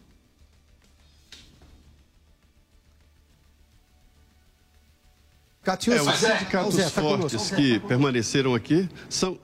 [5.64, 9.38] Catius, é, os sindicatos Zé, tá fortes que permaneceram aqui são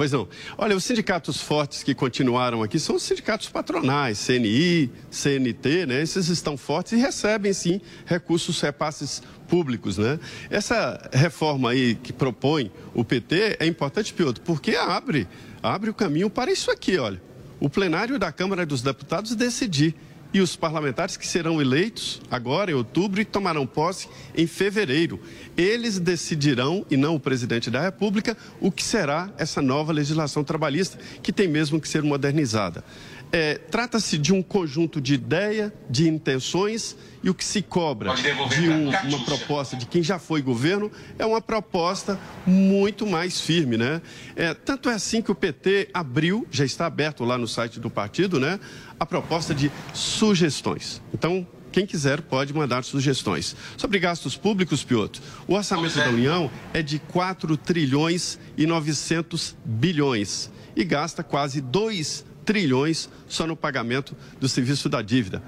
[0.00, 0.26] Pois não.
[0.56, 6.00] Olha, os sindicatos fortes que continuaram aqui são os sindicatos patronais, CNI, CNT, né?
[6.00, 10.18] Esses estão fortes e recebem, sim, recursos, repasses públicos, né?
[10.48, 15.28] Essa reforma aí que propõe o PT é importante, Piotr, porque abre,
[15.62, 17.20] abre o caminho para isso aqui, olha.
[17.60, 19.94] O plenário da Câmara dos Deputados decidir
[20.32, 25.20] e os parlamentares que serão eleitos agora em outubro e tomarão posse em fevereiro.
[25.56, 30.98] Eles decidirão, e não o presidente da República, o que será essa nova legislação trabalhista,
[31.22, 32.84] que tem mesmo que ser modernizada.
[33.32, 38.68] É, Trata-se de um conjunto de ideia, de intenções e o que se cobra de
[38.68, 44.02] um, uma proposta de quem já foi governo é uma proposta muito mais firme, né?
[44.34, 47.88] É, tanto é assim que o PT abriu, já está aberto lá no site do
[47.88, 48.58] partido, né?
[48.98, 51.00] A proposta de sugestões.
[51.14, 53.54] Então, quem quiser pode mandar sugestões.
[53.76, 60.50] Sobre gastos públicos, Piotr, o orçamento da União é de 4 trilhões e 900 bilhões
[60.74, 65.42] e gasta quase 2 trilhões só no pagamento do serviço da dívida.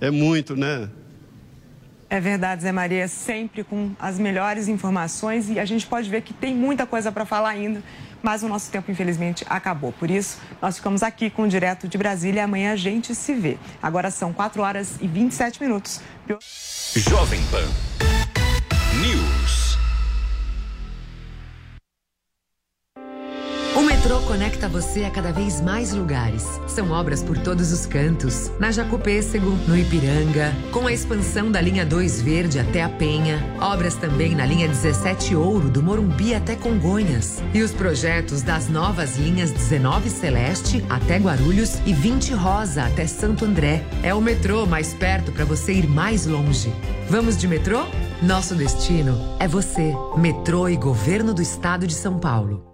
[0.00, 0.88] É muito, né?
[2.08, 6.32] É verdade, Zé Maria, sempre com as melhores informações e a gente pode ver que
[6.32, 7.82] tem muita coisa para falar ainda,
[8.22, 9.92] mas o nosso tempo, infelizmente, acabou.
[9.92, 13.34] Por isso, nós ficamos aqui com o Direto de Brasília e amanhã a gente se
[13.34, 13.58] vê.
[13.82, 16.00] Agora são 4 horas e 27 minutos.
[16.94, 17.66] Jovem Pan
[19.00, 19.43] News.
[24.04, 26.44] Metrô conecta você a cada vez mais lugares.
[26.66, 28.50] São obras por todos os cantos.
[28.60, 33.42] Na Jacopêssego, no Ipiranga, com a expansão da linha 2 Verde até a Penha.
[33.58, 37.42] Obras também na linha 17 Ouro, do Morumbi até Congonhas.
[37.54, 43.46] E os projetos das novas linhas 19 Celeste até Guarulhos e 20 Rosa até Santo
[43.46, 43.82] André.
[44.02, 46.70] É o metrô mais perto para você ir mais longe.
[47.08, 47.86] Vamos de metrô?
[48.20, 49.94] Nosso destino é você.
[50.18, 52.73] Metrô e Governo do Estado de São Paulo.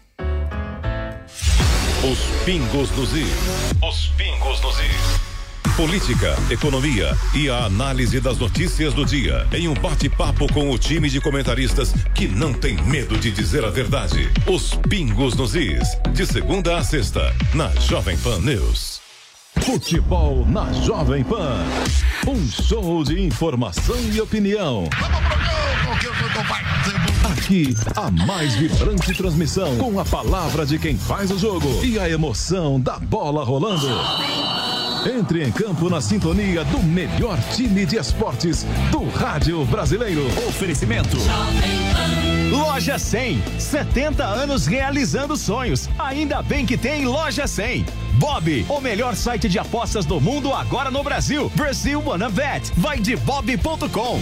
[2.03, 3.29] Os pingos dos is.
[3.87, 5.75] Os pingos dos is.
[5.77, 11.11] Política, economia e a análise das notícias do dia em um bate-papo com o time
[11.11, 14.31] de comentaristas que não tem medo de dizer a verdade.
[14.47, 15.95] Os pingos nos is.
[16.11, 18.99] De segunda a sexta, na Jovem Pan News.
[19.59, 21.63] Futebol na Jovem Pan.
[22.27, 24.89] Um show de informação e opinião.
[27.23, 32.09] Aqui, a mais vibrante transmissão com a palavra de quem faz o jogo e a
[32.09, 33.87] emoção da bola rolando.
[35.05, 40.25] Entre em campo na sintonia do melhor time de esportes do rádio brasileiro.
[40.47, 41.17] Oferecimento.
[42.51, 45.89] Loja 100, 70 anos realizando sonhos.
[45.99, 47.85] Ainda bem que tem Loja 100.
[48.13, 51.51] Bob, o melhor site de apostas do mundo agora no Brasil.
[51.55, 52.29] Brasil Wanna.
[52.77, 54.21] Vai de bob.com.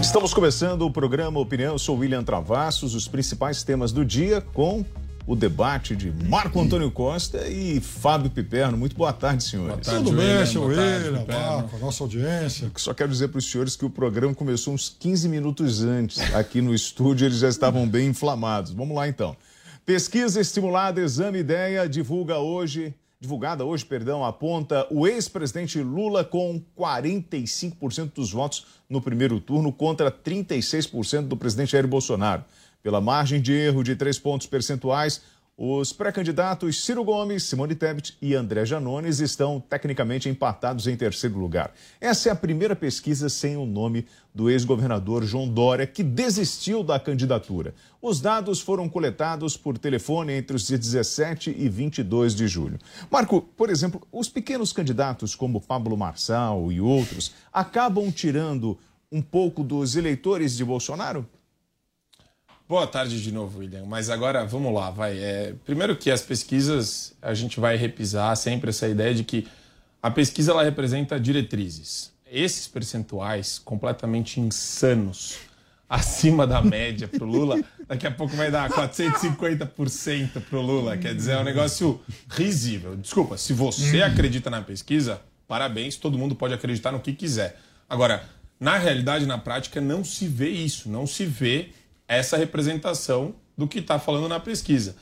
[0.00, 1.74] Estamos começando o programa Opinião.
[1.74, 2.94] Eu sou William Travassos.
[2.94, 4.82] Os principais temas do dia com
[5.26, 8.76] o debate de Marco Antônio Costa e Fábio Piperno.
[8.78, 9.74] Muito boa tarde, senhores.
[9.74, 12.70] Boa tarde, Tudo bem, seu William, Marco, nossa audiência.
[12.76, 16.20] Só quero dizer para os senhores que o programa começou uns 15 minutos antes.
[16.34, 18.72] Aqui no estúdio eles já estavam bem inflamados.
[18.72, 19.36] Vamos lá então.
[19.84, 28.12] Pesquisa estimulada Exame Ideia divulga hoje divulgada hoje, perdão, aponta o ex-presidente Lula com 45%
[28.14, 32.44] dos votos no primeiro turno contra 36% do presidente Jair Bolsonaro.
[32.86, 35.20] Pela margem de erro de três pontos percentuais,
[35.58, 41.74] os pré-candidatos Ciro Gomes, Simone Tebet e André Janones estão tecnicamente empatados em terceiro lugar.
[42.00, 47.00] Essa é a primeira pesquisa sem o nome do ex-governador João Dória, que desistiu da
[47.00, 47.74] candidatura.
[48.00, 52.78] Os dados foram coletados por telefone entre os dias 17 e 22 de julho.
[53.10, 58.78] Marco, por exemplo, os pequenos candidatos como Pablo Marçal e outros acabam tirando
[59.10, 61.26] um pouco dos eleitores de Bolsonaro?
[62.68, 63.84] Boa tarde de novo, William.
[63.86, 65.16] Mas agora vamos lá, vai.
[65.16, 69.46] É, primeiro que as pesquisas a gente vai repisar sempre essa ideia de que
[70.02, 72.12] a pesquisa ela representa diretrizes.
[72.28, 75.38] Esses percentuais completamente insanos,
[75.88, 80.96] acima da média para o Lula, daqui a pouco vai dar 450% para o Lula.
[80.96, 82.96] Quer dizer, é um negócio risível.
[82.96, 87.60] Desculpa, se você acredita na pesquisa, parabéns, todo mundo pode acreditar no que quiser.
[87.88, 88.24] Agora,
[88.58, 91.70] na realidade, na prática, não se vê isso, não se vê
[92.08, 94.96] essa representação do que está falando na pesquisa.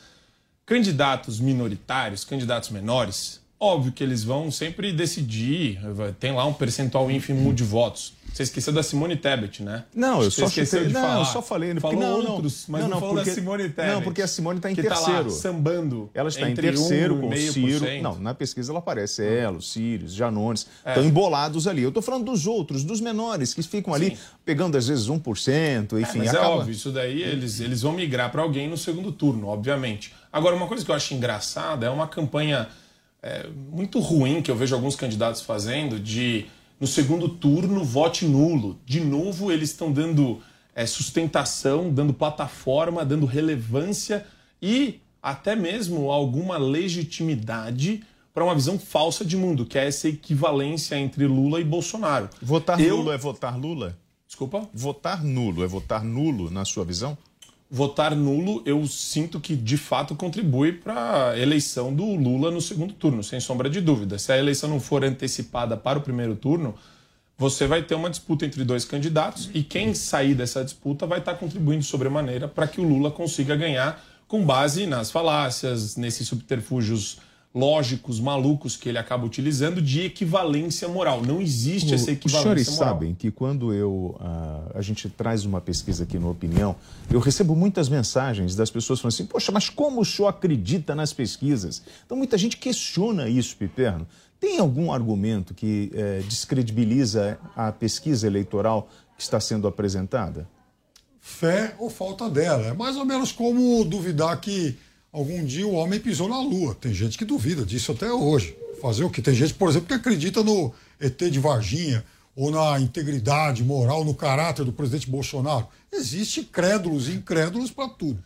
[0.65, 5.81] Candidatos minoritários, candidatos menores, óbvio que eles vão sempre decidir,
[6.19, 8.15] tem lá um percentual ínfimo de votos.
[8.35, 9.85] Você esqueceu da Simone Tebet, né?
[9.95, 11.21] Não, eu Você só esqueceu chutei, de não, falar.
[11.21, 11.75] eu só falei.
[11.77, 13.95] Falou não, não, outros, mas não, não, não, falou porque, da Simone Tebet.
[13.95, 15.13] Não, porque a Simone está em que terceiro.
[15.13, 16.11] Tá lá, sambando.
[16.13, 18.03] Ela está em terceiro um com o Ciro.
[18.03, 20.67] Não, na pesquisa ela aparece ela, o Ciro, Janones.
[20.85, 20.89] É.
[20.91, 21.85] Estão embolados ali.
[21.85, 26.19] Eu estou falando dos outros, dos menores, que ficam ali pegando às vezes 1%, enfim.
[26.19, 26.45] É, mas acaba...
[26.45, 30.13] é óbvio, isso daí eles, eles vão migrar para alguém no segundo turno, obviamente.
[30.33, 32.67] Agora, uma coisa que eu acho engraçada é uma campanha
[33.23, 36.47] é, muito ruim que eu vejo alguns candidatos fazendo de
[36.81, 38.79] no segundo turno vote nulo.
[38.85, 40.41] De novo, eles estão dando
[40.75, 44.27] é, sustentação, dando plataforma, dando relevância
[44.61, 50.97] e até mesmo alguma legitimidade para uma visão falsa de mundo, que é essa equivalência
[50.99, 52.29] entre Lula e Bolsonaro.
[52.43, 53.97] Votar Eu- nulo é votar Lula?
[54.27, 54.69] Desculpa?
[54.75, 57.17] Votar nulo é votar nulo, na sua visão?
[57.75, 62.95] Votar nulo, eu sinto que de fato contribui para a eleição do Lula no segundo
[62.95, 64.17] turno, sem sombra de dúvida.
[64.17, 66.77] Se a eleição não for antecipada para o primeiro turno,
[67.37, 71.35] você vai ter uma disputa entre dois candidatos e quem sair dessa disputa vai estar
[71.35, 77.19] contribuindo sobremaneira para que o Lula consiga ganhar com base nas falácias, nesses subterfúgios
[77.55, 81.23] lógicos, malucos que ele acaba utilizando de equivalência moral.
[81.23, 82.89] Não existe essa O- Os equivalência senhores moral.
[82.95, 86.75] sabem que quando eu ah, a gente traz uma pesquisa aqui no Opinião,
[87.09, 91.13] eu recebo muitas mensagens das pessoas falando assim: Poxa, mas como o senhor acredita nas
[91.13, 91.81] pesquisas?
[92.05, 94.07] Então muita gente questiona isso, Piperno.
[94.41, 100.47] Tem algum argumento que eh, descredibiliza a pesquisa eleitoral que está sendo apresentada?
[101.21, 102.67] Fé ou falta dela.
[102.67, 104.77] É mais ou menos como duvidar que
[105.15, 106.75] algum dia o homem pisou na Lua.
[106.75, 108.57] Tem gente que duvida disso até hoje.
[108.83, 109.23] Fazer o quê?
[109.23, 112.05] Tem gente, por exemplo, que acredita no ET de Varginha
[112.37, 115.69] ou na integridade moral, no caráter do presidente Bolsonaro.
[115.93, 118.19] Existe crédulos e incrédulos para tudo.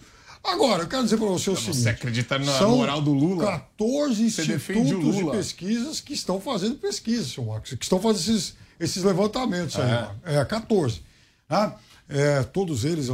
[0.43, 1.89] Agora, eu quero dizer para você o Você seguinte.
[1.91, 3.45] acredita na moral do Lula?
[3.45, 5.37] 14 Você defende o institutos de Lula.
[5.37, 9.83] pesquisas que estão fazendo pesquisa, seu Marcos, que estão fazendo esses, esses levantamentos aí.
[9.83, 9.95] É.
[10.01, 10.17] Marcos.
[10.25, 11.03] É, 14.
[11.51, 11.73] né?
[12.09, 13.09] É, todos eles,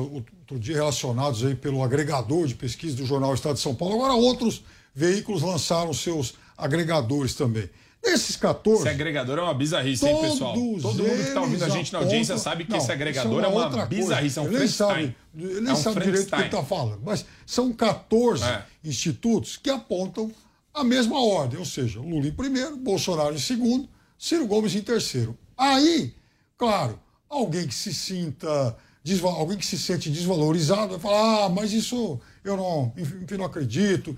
[0.44, 3.94] outro dia, relacionados aí pelo agregador de pesquisa do Jornal Estado de São Paulo.
[3.94, 4.62] Agora, outros
[4.94, 7.68] veículos lançaram seus agregadores também.
[8.04, 8.80] Nesses 14.
[8.82, 10.52] Esse agregador é uma bizarrice, hein, pessoal?
[10.52, 12.92] Todo mundo que está ouvindo a gente na audiência apontam- sabe que Não, esse isso
[12.92, 14.02] agregador é uma, outra coisa.
[14.02, 15.16] bizarrice, é um Ele nem sabe, Frankenstein.
[15.34, 16.44] ele é um sabe direito o que ele Frankenstein.
[16.46, 17.00] está falando.
[17.02, 18.62] Mas são 14 É.
[18.84, 20.30] institutos que apontam
[20.74, 23.88] a mesma ordem, ou seja, Lula em primeiro, Bolsonaro em segundo,
[24.18, 25.34] Ciro Gomes em terceiro.
[25.56, 26.12] Aí,
[26.58, 28.76] claro, alguém que se sinta
[29.24, 34.16] alguém que se sente desvalorizado vai falar: ah, mas isso eu não, enfim, não acredito,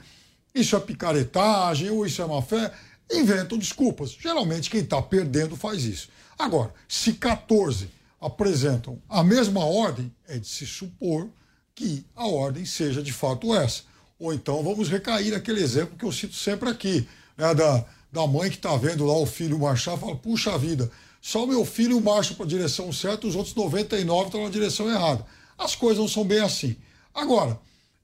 [0.55, 2.73] isso é picaretagem, ou isso é má fé.
[3.11, 4.13] Inventam desculpas.
[4.13, 6.09] Geralmente quem está perdendo faz isso.
[6.39, 11.29] Agora, se 14 apresentam a mesma ordem, é de se supor
[11.75, 13.83] que a ordem seja de fato essa.
[14.19, 17.07] Ou então vamos recair naquele exemplo que eu cito sempre aqui,
[17.37, 20.91] né, da, da mãe que está vendo lá o filho marchar e fala: puxa vida,
[21.27, 24.89] só o meu filho marcha para a direção certa, os outros 99 estão na direção
[24.89, 25.27] errada.
[25.59, 26.77] As coisas não são bem assim.
[27.13, 27.59] Agora,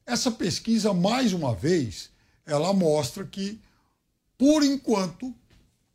[0.05, 2.11] essa pesquisa, mais uma vez,
[2.45, 3.61] ela mostra que,
[4.37, 5.33] por enquanto,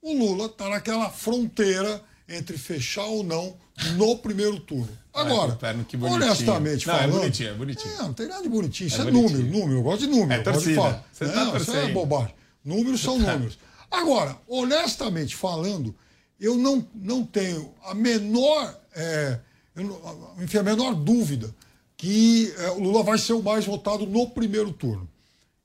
[0.01, 3.57] o Lula está naquela fronteira entre fechar ou não
[3.97, 4.97] no primeiro turno.
[5.13, 6.23] Agora, Perno, que bonitinho.
[6.23, 7.19] honestamente Não, é falando.
[7.19, 7.95] bonitinho, é bonitinho.
[7.97, 8.88] Não, não tem nada de bonitinho.
[8.88, 9.80] Isso É é, número, número.
[9.80, 10.32] Eu gosto de número.
[10.39, 11.03] É torcida.
[11.11, 12.34] Você tá não, isso é bobagem.
[12.63, 13.59] Números são números.
[13.91, 15.93] Agora, honestamente falando,
[16.40, 19.40] eu não, não tenho a menor, é,
[19.76, 21.54] não- enfim, a menor dúvida
[21.96, 25.10] que é, o Lula vai ser o mais votado no primeiro turno.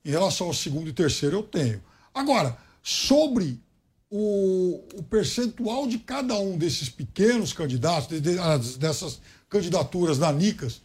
[0.03, 1.81] Em relação ao segundo e terceiro, eu tenho.
[2.13, 3.59] Agora, sobre
[4.09, 9.19] o, o percentual de cada um desses pequenos candidatos, de- de- as- dessas
[9.49, 10.81] candidaturas nanicas,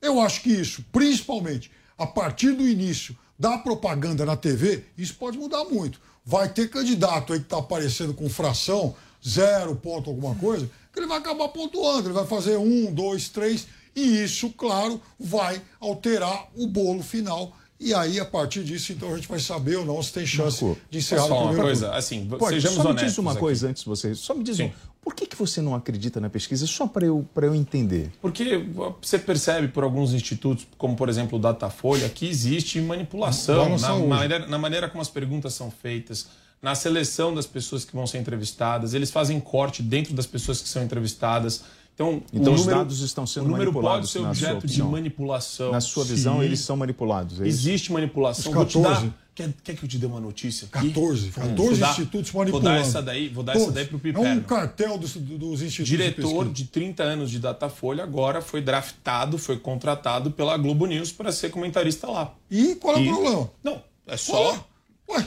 [0.00, 5.38] eu acho que isso, principalmente a partir do início da propaganda na TV, isso pode
[5.38, 6.00] mudar muito.
[6.24, 8.94] Vai ter candidato aí que está aparecendo com fração,
[9.26, 13.66] zero ponto alguma coisa, que ele vai acabar pontuando, ele vai fazer um, dois, três,
[13.94, 17.56] e isso, claro, vai alterar o bolo final.
[17.78, 20.64] E aí, a partir disso, então, a gente vai saber ou não se tem chance
[20.64, 21.94] Marco, de encerrar falar uma primeiro coisa?
[21.94, 23.40] Assim, Pode, sejamos só me diz uma aqui.
[23.40, 24.14] coisa antes de você.
[24.14, 24.64] Só me diz Sim.
[24.64, 24.70] um.
[25.02, 26.66] Por que, que você não acredita na pesquisa?
[26.66, 28.10] Só para eu, pra eu entender.
[28.20, 28.56] Porque
[29.02, 33.98] você percebe por alguns institutos, como por exemplo o Datafolha, que existe manipulação na na,
[33.98, 36.26] maneira, na maneira como as perguntas são feitas,
[36.66, 38.92] na seleção das pessoas que vão ser entrevistadas.
[38.92, 41.62] Eles fazem corte dentro das pessoas que são entrevistadas.
[41.94, 44.48] Então, Então o os número, dados estão sendo o número manipulados, pode ser na sua
[44.58, 45.70] objeto de manipulação.
[45.70, 46.44] Na sua visão, Sim.
[46.44, 47.40] eles são manipulados.
[47.40, 47.46] é?
[47.46, 48.50] Existe manipulação.
[48.50, 49.12] Os Vou te dar- 14.
[49.32, 50.68] quer, quer que eu te dê uma notícia?
[50.72, 50.88] aqui?
[50.88, 52.68] 14, 14 Vou dar- institutos Vou manipulando.
[52.68, 54.40] dar essa daí, vou dar essa daí pro É Piperno.
[54.40, 56.50] um cartel dos, dos institutos de diretor pesquisa.
[56.52, 61.50] de 30 anos de Datafolha agora foi draftado, foi contratado pela Globo News para ser
[61.50, 62.34] comentarista lá.
[62.50, 63.50] E qual é o problema?
[63.62, 64.66] Não, é só.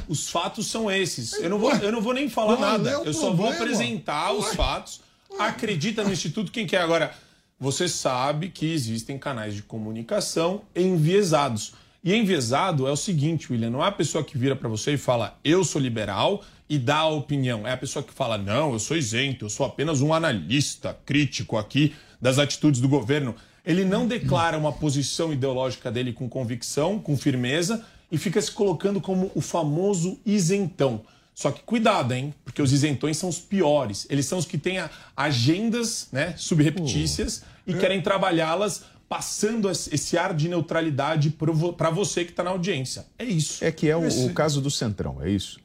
[0.07, 1.33] Os fatos são esses.
[1.33, 2.89] Eu não vou, eu não vou nem falar Qual nada.
[2.89, 5.01] é Eu só vou apresentar os fatos.
[5.37, 6.81] Acredita no Instituto quem quer.
[6.81, 7.13] Agora,
[7.59, 11.73] você sabe que existem canais de comunicação enviesados.
[12.03, 14.97] E enviesado é o seguinte, William: não é a pessoa que vira para você e
[14.97, 17.67] fala, eu sou liberal e dá a opinião.
[17.67, 21.57] É a pessoa que fala, não, eu sou isento, eu sou apenas um analista crítico
[21.57, 23.35] aqui das atitudes do governo.
[23.65, 28.99] Ele não declara uma posição ideológica dele com convicção, com firmeza, e fica se colocando
[29.01, 31.01] como o famoso isentão.
[31.33, 32.33] Só que cuidado, hein?
[32.43, 34.05] Porque os isentões são os piores.
[34.09, 34.77] Eles são os que têm
[35.15, 41.29] agendas né, subreptícias e querem trabalhá-las passando es- esse ar de neutralidade
[41.77, 43.05] para você que está na audiência.
[43.17, 43.63] É isso.
[43.63, 45.59] É que é o, Esse- o caso do Centrão, é isso?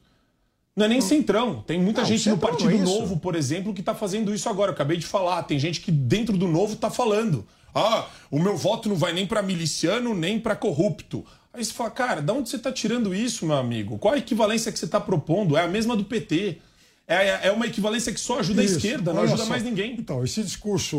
[0.77, 1.63] Não é nem Centrão.
[1.67, 2.79] Tem muita Não, gente no Partido é.
[2.79, 4.71] Novo, por exemplo, que está fazendo isso agora.
[4.71, 5.43] Eu acabei de falar.
[5.45, 7.47] Tem gente que dentro do Novo está falando.
[7.75, 11.25] Ah, o meu voto não vai nem para miliciano, nem para corrupto.
[11.55, 13.97] Aí você fala, cara, da onde você está tirando isso, meu amigo?
[13.97, 15.57] Qual a equivalência que você está propondo?
[15.57, 16.59] É a mesma do PT.
[17.07, 19.49] É, é uma equivalência que só ajuda Isso, a esquerda, não ajuda só.
[19.49, 19.95] mais ninguém.
[19.97, 20.99] Então, esse discurso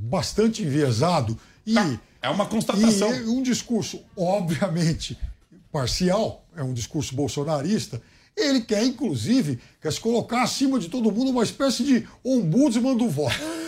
[0.00, 1.74] bastante enviesado e.
[2.22, 3.14] é uma constatação.
[3.14, 5.18] E um discurso, obviamente,
[5.70, 8.00] parcial, é um discurso bolsonarista.
[8.36, 13.08] Ele quer, inclusive, quer se colocar acima de todo mundo uma espécie de ombudsman do
[13.08, 13.36] voto.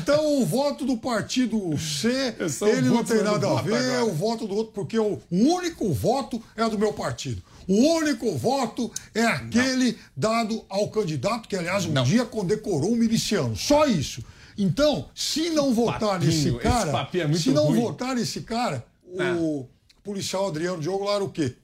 [0.00, 2.32] Então, o voto do partido C,
[2.68, 4.04] ele não tem nada a ver, agora.
[4.04, 7.42] o voto do outro, porque o único voto é do meu partido.
[7.66, 13.56] O único voto é aquele dado ao candidato que, aliás, um dia condecorou um miliciano.
[13.56, 14.22] Só isso.
[14.56, 17.80] Então, se não votar nesse esse cara, é se não ruim.
[17.80, 18.86] votar nesse cara,
[19.40, 19.66] o
[20.04, 21.54] policial Adriano Diogo lá era o quê?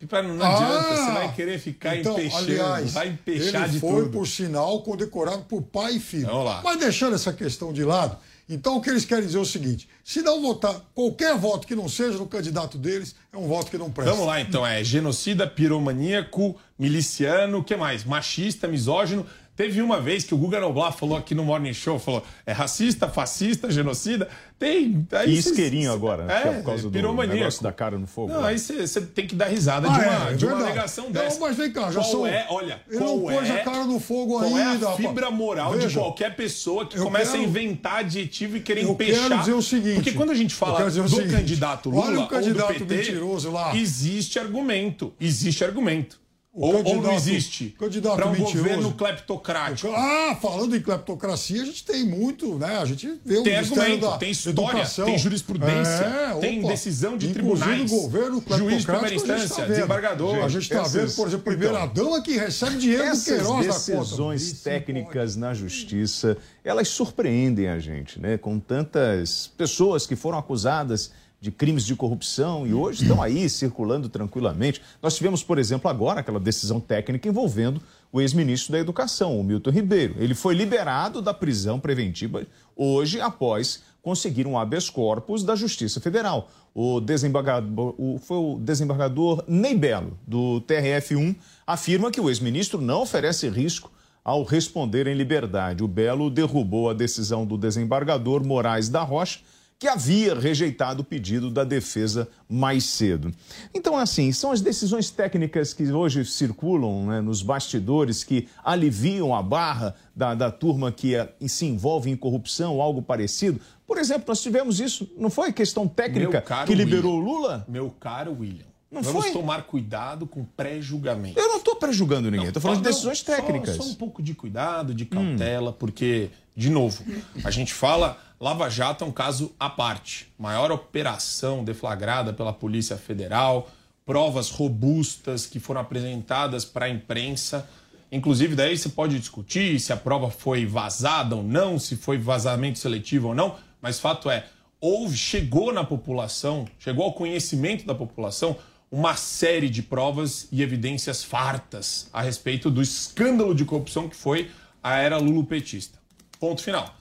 [0.00, 0.96] Pipa, não adianta, Ah!
[0.96, 4.10] você vai querer ficar então, empechando, aliás, vai empechar ele de foi, tudo.
[4.12, 6.42] por sinal, condecorado por pai e filho.
[6.42, 6.62] Lá.
[6.64, 8.16] Mas deixando essa questão de lado,
[8.48, 11.76] então o que eles querem dizer é o seguinte: se não votar qualquer voto que
[11.76, 14.10] não seja no candidato deles, é um voto que não presta.
[14.12, 14.66] Vamos lá, então.
[14.66, 18.02] É genocida, piromaníaco, miliciano, o que mais?
[18.02, 19.26] Machista, misógino.
[19.56, 23.08] Teve uma vez que o Guga Noblar falou aqui no Morning Show, falou, é racista,
[23.08, 24.26] fascista, genocida.
[24.58, 25.06] Tem...
[25.12, 26.34] aí E cê- isqueirinho agora, né?
[26.38, 27.38] É, que é por causa do piromaníaco.
[27.38, 28.32] negócio da cara no fogo.
[28.32, 28.48] Não, né?
[28.48, 30.62] aí você tem que dar risada Ah, de uma, é, é de uma verdade.
[30.72, 31.38] alegação Não, dessa.
[31.40, 33.84] mas vem cá, já qual são- é, olha, Ele qual não pôs é, a cara
[33.84, 37.32] no fogo qual ainda, é a fibra moral de Veja, qualquer pessoa que eu começa
[37.32, 39.28] quero- a inventar adjetivo e querer Eu empechar?
[39.28, 39.94] quero dizer o seguinte.
[39.96, 42.86] Porque quando a gente eu fala do seguinte, candidato Lula olha o ou candidato do
[42.86, 43.76] PT, mentiroso lá.
[43.76, 45.12] existe argumento.
[45.20, 46.18] Existe argumento.
[46.52, 47.76] O Ou, ou não existe?
[47.78, 48.56] Para um mentiroso.
[48.58, 49.92] governo cleptocrático.
[49.94, 52.76] Ah, falando em cleptocracia, a gente tem muito, né?
[52.78, 55.04] A gente vê o Tem argumento, da tem história, Educação.
[55.04, 56.68] tem jurisprudência, É, tem opa.
[56.70, 59.74] decisão de Inclusive tribunais, o governo juiz de primeira cleptocrático, a gente tá instância, vendo.
[59.76, 60.44] desembargador.
[60.44, 63.24] A gente está Essas- vendo, por exemplo, a primeira dama que recebe dinheiro do Essas
[63.24, 63.98] Queiroz da conta.
[64.00, 68.36] decisões técnicas na justiça, elas surpreendem a gente, né?
[68.36, 74.08] Com tantas pessoas que foram acusadas de crimes de corrupção e hoje estão aí circulando
[74.08, 74.82] tranquilamente.
[75.02, 77.80] Nós tivemos, por exemplo, agora aquela decisão técnica envolvendo
[78.12, 80.16] o ex-ministro da Educação, o Milton Ribeiro.
[80.18, 86.50] Ele foi liberado da prisão preventiva hoje após conseguir um habeas corpus da Justiça Federal.
[86.74, 91.36] O desembargador, o, foi o desembargador Ney Belo, do TRF1,
[91.66, 93.90] afirma que o ex-ministro não oferece risco
[94.24, 95.82] ao responder em liberdade.
[95.82, 99.40] O Belo derrubou a decisão do desembargador Moraes da Rocha,
[99.80, 103.32] que havia rejeitado o pedido da defesa mais cedo.
[103.74, 109.42] Então, assim, são as decisões técnicas que hoje circulam né, nos bastidores que aliviam a
[109.42, 113.58] barra da, da turma que eh, se envolve em corrupção ou algo parecido.
[113.86, 117.64] Por exemplo, nós tivemos isso, não foi questão técnica que liberou William, o Lula?
[117.66, 119.32] Meu caro William, Não vamos foi?
[119.32, 121.40] tomar cuidado com pré-julgamento.
[121.40, 123.78] Eu não estou pré-julgando ninguém, estou falando Não, de decisões só- técnicas.
[123.78, 123.82] Hum.
[123.82, 126.28] Só, um pouco de cuidado, de cautela, porque,
[126.60, 127.02] de novo,
[127.42, 130.30] a gente fala, Lava Jato é um caso à parte.
[130.38, 133.70] Maior operação deflagrada pela Polícia Federal,
[134.04, 137.66] provas robustas que foram apresentadas para a imprensa.
[138.12, 142.78] Inclusive, daí você pode discutir se a prova foi vazada ou não, se foi vazamento
[142.78, 144.44] seletivo ou não, mas fato é,
[144.78, 148.54] houve, chegou na população, chegou ao conhecimento da população
[148.92, 154.50] uma série de provas e evidências fartas a respeito do escândalo de corrupção que foi
[154.82, 155.99] a era lulopetista.
[156.40, 156.96] Ponto final.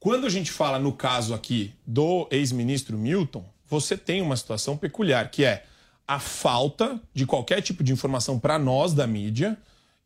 [0.00, 5.30] Quando a gente fala no caso aqui do ex-ministro Milton, você tem uma situação peculiar,
[5.30, 5.64] que é
[6.06, 9.56] a falta de qualquer tipo de informação para nós da mídia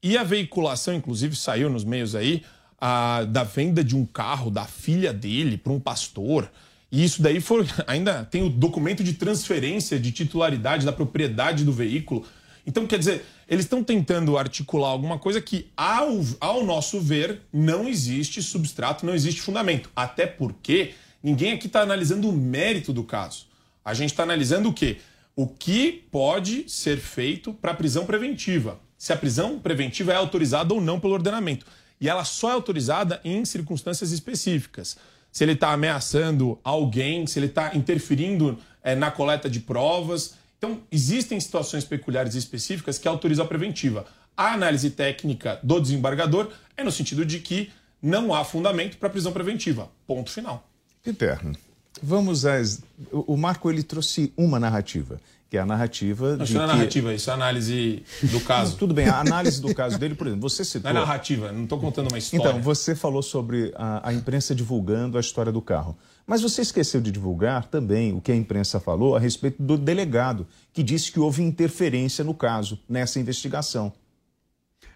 [0.03, 2.45] e a veiculação, inclusive saiu nos meios aí,
[2.79, 6.51] a- da venda de um carro da filha dele para um pastor.
[6.93, 7.67] E isso daí foi.
[7.89, 12.25] Ainda tem o documento de transferência de titularidade da propriedade do veículo.
[12.67, 17.89] Então, quer dizer, eles estão tentando articular alguma coisa que, ao, ao nosso ver, não
[17.89, 19.91] existe substrato, não existe fundamento.
[19.95, 23.47] Até porque ninguém aqui está analisando o mérito do caso.
[23.85, 24.99] A gente está analisando o quê?
[25.37, 28.81] O que pode ser feito para a prisão preventiva.
[28.99, 31.67] Se a prisão preventiva é autorizada ou não pelo ordenamento.
[32.01, 34.97] E ela só é autorizada em circunstâncias específicas.
[35.31, 40.35] Se ele está ameaçando alguém, se ele está interferindo eh, na coleta de provas.
[40.59, 44.07] Então, existem situações peculiares e específicas que autorizam a preventiva.
[44.37, 47.71] A análise técnica do desembargador é no sentido de que
[48.03, 49.91] não há fundamento para prisão preventiva.
[50.07, 50.69] Ponto final.
[51.05, 51.57] Interno.
[52.03, 52.83] Vamos às.
[53.11, 56.37] O o Marco ele trouxe uma narrativa, que é a narrativa.
[56.37, 58.77] Não, de isso não é que- narrativa, isso é análise do caso.
[58.77, 60.93] Tudo bem, a análise do caso dele, por exemplo, você citou.
[60.93, 62.49] Não é narrativa, não estou contando uma história.
[62.49, 65.97] Então, você falou sobre a, a imprensa divulgando a história do carro.
[66.27, 70.45] Mas você esqueceu de divulgar também o que a imprensa falou a respeito do delegado,
[70.73, 73.93] que disse que houve interferência no caso, nessa investigação.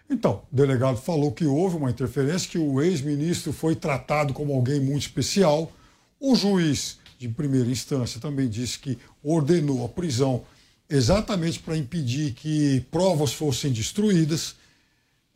[0.09, 4.81] Então, o delegado falou que houve uma interferência, que o ex-ministro foi tratado como alguém
[4.81, 5.71] muito especial.
[6.19, 10.43] O juiz de primeira instância também disse que ordenou a prisão
[10.89, 14.55] exatamente para impedir que provas fossem destruídas.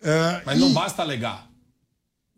[0.01, 1.47] É, Mas não e- basta alegar.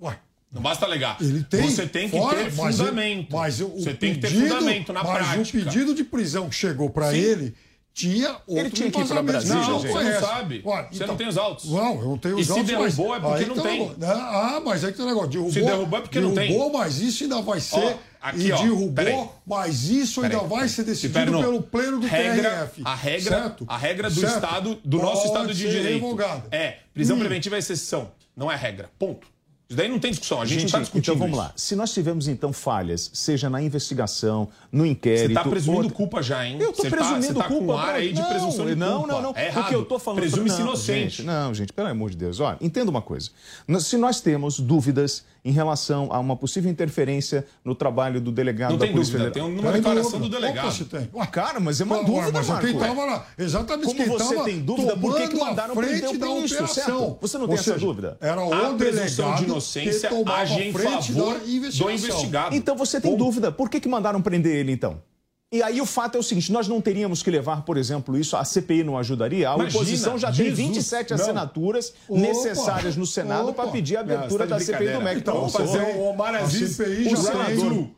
[0.02, 0.20] Ué,
[0.52, 1.18] Não basta alegar.
[1.22, 3.36] Ele tem, Você tem que fora, ter mas ele- fundamento.
[3.36, 5.58] mas o Você tem que ter fundamento na mas prática.
[5.60, 7.56] o pedido de prisão que chegou para ele
[7.98, 9.26] tinha outro Ele tinha que ir embasamento.
[9.32, 9.91] Brasília, não, gente.
[9.91, 10.64] Você não sabe.
[10.91, 11.66] Você não tem os autos.
[11.72, 12.72] Não, eu não tenho E os se autos.
[12.72, 13.80] mas derrubou é porque não tá tem.
[13.80, 14.06] negócio?
[14.06, 15.30] Ah, mas aí que tem o negócio.
[15.32, 16.48] Derrubou, Se derrubou é porque não tem.
[16.50, 17.76] derrubou, mas isso ainda vai ser.
[17.80, 19.28] Ó, aqui, e ó, derrubou, peraí.
[19.48, 20.70] mas isso ainda Peraí, vai peraí.
[20.70, 22.82] ser decidido pelo pleno do regra, TRF.
[22.86, 23.66] A regra, certo?
[23.68, 24.34] a regra do Certo?
[24.36, 26.18] Estado, do nosso Pode Estado de Direito.
[26.52, 27.20] É, prisão Hum.
[27.20, 28.12] preventiva é exceção.
[28.36, 28.91] Não é regra.
[29.00, 29.28] Ponto.
[29.70, 30.41] Isso daí não tem discussão.
[30.41, 31.47] A gente, não está discutindo então vamos isso.
[31.47, 31.53] lá.
[31.57, 35.24] Se nós tivemos então falhas, seja na investigação, no inquérito.
[35.24, 36.57] Você está presumindo outra- culpa já, hein?
[36.59, 37.65] Eu Você tá- presumindo você tá culpa.
[37.65, 39.13] com ar aí de não, presunção de não, culpa.
[39.13, 41.18] Não, não, É O que eu tô falando Presume-se não, inocente.
[41.18, 42.39] Gente, não, gente, pelo amor de Deus.
[42.39, 43.30] Olha, entenda uma coisa.
[43.82, 48.78] Se nós temos dúvidas em relação a uma possível interferência no trabalho do delegado Não
[48.78, 49.50] da tem Polícia dúvida, Federal.
[49.50, 50.30] tem uma Tem declaração dúvida.
[50.30, 50.68] do delegado.
[50.82, 51.10] Opa, tem.
[51.14, 52.68] Ué, Cara, mas é uma Ué, dúvida, mas Marco.
[52.68, 56.02] quem tava lá, exatamente Como quem você tava tem dúvida, por que que mandaram frente
[56.02, 57.00] prender o ministro, operação.
[57.00, 57.18] certo?
[57.22, 58.18] Você não Ou tem essa seja, dúvida?
[58.20, 62.56] Era o A presunção delegado de inocência age em favor do investigado.
[62.56, 63.52] Então você tem dúvida.
[63.52, 65.02] Por que, que mandaram prender ele, então?
[65.50, 68.36] E aí o fato é o seguinte, nós não teríamos que levar, por exemplo, isso,
[68.36, 69.50] a CPI não ajudaria?
[69.50, 71.22] A Imagina, oposição já tem Jesus, 27 não.
[71.22, 75.02] assinaturas Opa, necessárias no Senado para pedir a abertura Não, da tá de CPI do
[75.02, 75.20] MEC.
[75.22, 77.95] Então, Vamos fazer o- Omar Aziz, o senador- tem.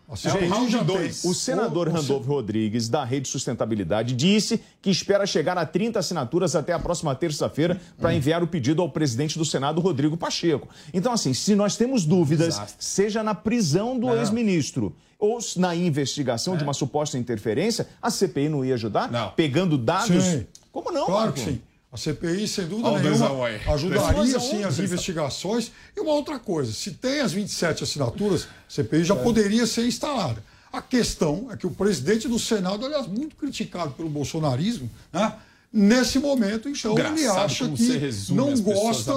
[0.86, 1.12] Tem.
[1.24, 6.74] O senador Randolfo Rodrigues, da Rede Sustentabilidade, disse que espera chegar a 30 assinaturas até
[6.74, 10.68] a próxima terça-feira para enviar o pedido ao presidente do Senado, Rodrigo Pacheco.
[10.94, 16.64] Então, assim, se nós temos dúvidas, seja na prisão do ex-ministro ou na investigação de
[16.64, 19.12] uma suposta interferência, a CPI não ia ajudar?
[19.12, 19.32] Não.
[19.32, 20.24] Pegando dados?
[20.24, 20.48] Sim.
[20.72, 21.34] Como não, Claro Marco?
[21.34, 21.62] que sim.
[21.92, 25.72] A CPI, sem dúvida o nenhuma, ajudaria sim as investigações.
[25.98, 30.42] E uma outra coisa, se tem as 27 assinaturas, a CPI já poderia ser instalada.
[30.72, 35.34] A questão é que o presidente do Senado, aliás, muito criticado pelo bolsonarismo, né?
[35.72, 37.84] Nesse momento, então, ele Engraçado acha como que
[38.34, 39.12] não gosta,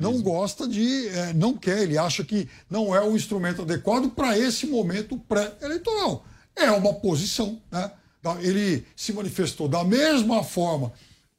[0.00, 4.38] não gosta de, eh, não quer, ele acha que não é o instrumento adequado para
[4.38, 6.24] esse momento pré-eleitoral.
[6.56, 7.90] É uma posição, né?
[8.22, 10.92] Da- Ele se manifestou da mesma forma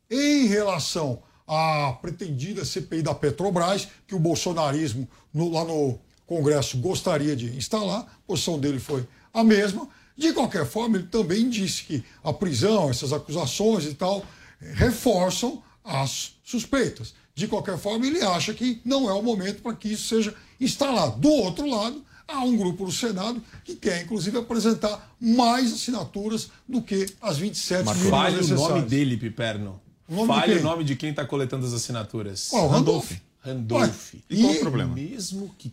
[0.10, 5.98] em relação à pretendida CPI da Petrobras, que o bolsonarismo no- lá no
[6.28, 9.04] Congresso gostaria de instalar, a posição dele foi
[9.34, 9.88] a mesma.
[10.16, 14.24] De qualquer forma, ele também disse que a prisão, essas acusações e tal,
[14.62, 17.14] reforçam as suspeitas.
[17.36, 21.20] De qualquer forma, ele acha que não é o momento para que isso seja instalado.
[21.20, 26.82] Do outro lado, há um grupo no Senado que quer, inclusive, apresentar mais assinaturas do
[26.82, 28.70] que as 27 mínimas Fale o necessárias.
[28.70, 29.82] nome dele, Piperno.
[30.08, 32.48] O nome Fale o nome de quem está coletando as assinaturas.
[32.50, 33.12] Qual, Randolph?
[33.42, 34.14] Randolph.
[34.16, 34.94] Ué, e qual o problema?
[34.94, 35.72] Mesmo que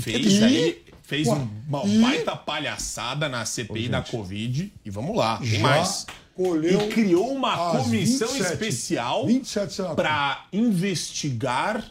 [0.00, 1.34] fez E- aí, fez Ué,
[1.66, 4.72] uma e- baita palhaçada na CPI da Covid.
[4.84, 6.06] E vamos lá, tem Já mais.
[6.42, 9.96] Colheu E criou uma comissão 27, especial 27 senadores.
[9.96, 11.84] para investigar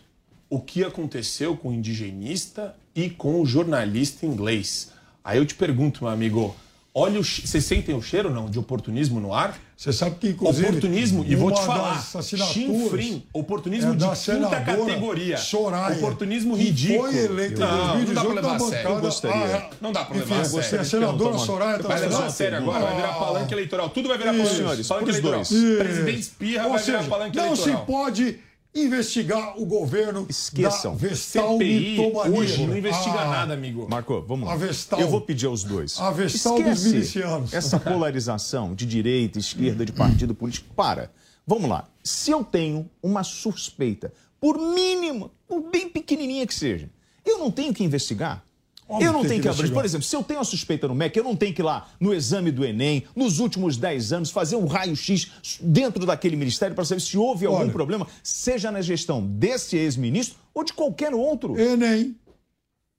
[0.49, 4.91] o que aconteceu com o indigenista e com o jornalista inglês.
[5.23, 6.55] Aí eu te pergunto, meu amigo,
[6.93, 9.59] olha o vocês sentem o cheiro não de oportunismo no ar?
[9.79, 10.67] Você sabe que, inclusive.
[10.67, 15.37] Oportunismo, e vou te falar, chinfrim, oportunismo é de quinta categoria.
[15.37, 17.09] Soraya, Oportunismo ridículo.
[17.09, 18.73] Foi eleita em Não, não dá 2018 pra levar a sério.
[18.75, 18.89] bancada.
[18.95, 19.55] Eu gostaria.
[19.55, 20.77] Ah, Não dá pra enfim, levar a você sério.
[20.77, 23.89] é a senadora Soraya tá Vai levar a sério agora, vai virar palanque eleitoral.
[23.91, 25.43] Tudo vai virar palanque, Senhores, palanque eleitoral.
[25.49, 25.77] dois.
[25.77, 27.79] Presidente espirra vai virar palanque não eleitoral.
[27.79, 28.39] se pode
[28.73, 30.91] investigar o governo Esqueçam.
[30.95, 32.39] da Vestal CPI mitomania.
[32.39, 33.87] hoje não investiga Ah, nada, amigo.
[33.89, 34.53] Marco, vamos lá.
[34.53, 34.99] A Vestal.
[34.99, 35.99] Eu vou pedir aos dois.
[35.99, 37.53] A Vestal dos Esquece milicianos.
[37.53, 40.73] Essa polarização de direita, esquerda, de partido político.
[40.75, 41.11] Para.
[41.45, 41.87] Vamos lá.
[42.03, 46.89] Se eu tenho uma suspeita, por mínima, por bem pequenininha que seja,
[47.25, 48.43] eu não tenho que investigar?
[48.89, 49.71] Óbvio eu não tenho que que abrir.
[49.71, 51.87] Por exemplo, se eu tenho a suspeita no MEC, eu não tenho que ir lá
[51.99, 55.31] no exame do Enem, nos últimos 10 anos, fazer um raio-x
[55.61, 57.71] dentro daquele ministério para saber se houve algum Olha.
[57.71, 61.55] problema, seja na gestão desse ex-ministro ou de qualquer outro.
[61.59, 62.15] Enem,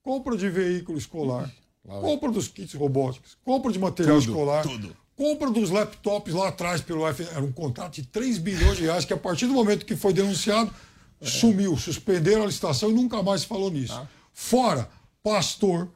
[0.03, 1.51] compra de veículo escolar,
[1.85, 4.97] compra dos kits robóticos, compra de material Tudo, escolar, tudo.
[5.17, 7.25] compra dos laptops lá atrás pelo F.
[7.25, 10.13] Era um contrato de 3 bilhões de reais que, a partir do momento que foi
[10.13, 10.73] denunciado,
[11.21, 14.01] sumiu, suspenderam a licitação e nunca mais se falou nisso.
[14.33, 14.89] Fora,
[15.23, 15.89] pastor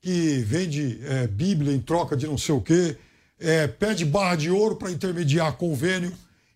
[0.00, 2.96] que vende é, Bíblia em troca de não sei o quê,
[3.38, 6.12] é, pede barra de ouro para intermediar convênio.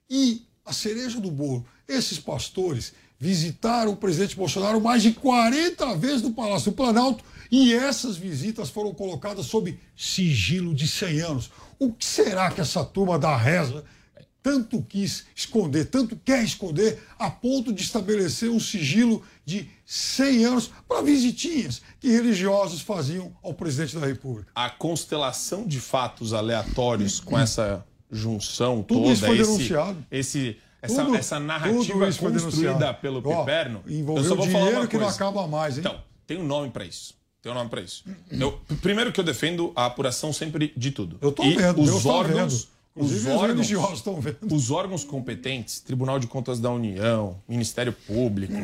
[0.09, 6.23] E a cereja do bolo, esses pastores visitaram o presidente Bolsonaro mais de 40 vezes
[6.23, 11.51] no Palácio do Planalto e essas visitas foram colocadas sob sigilo de 100 anos.
[11.79, 13.85] O que será que essa turma da reza
[14.43, 20.71] tanto quis esconder, tanto quer esconder, a ponto de estabelecer um sigilo de 100 anos
[20.87, 24.49] para visitinhas que religiosos faziam ao presidente da República?
[24.55, 30.07] A constelação de fatos aleatórios com essa junção Tudo toda, isso foi esse, denunciado.
[30.09, 33.83] esse essa, Tudo- essa narrativa construída pelo Ó, Piperno.
[33.89, 35.17] envolveu eu só vou falar dinheiro uma que não coisa.
[35.17, 35.81] acaba mais, hein?
[35.85, 37.15] Então, tem um nome para isso.
[37.43, 38.05] Tem um nome para isso.
[38.31, 41.19] Eu, primeiro que eu defendo a apuração sempre de tudo.
[41.21, 42.69] Eu tô E vendo, os Deus tá órgãos, vendo.
[43.01, 44.39] Os órgãos, religiosos estão vendo.
[44.53, 48.55] os órgãos competentes, Tribunal de Contas da União, Ministério Público,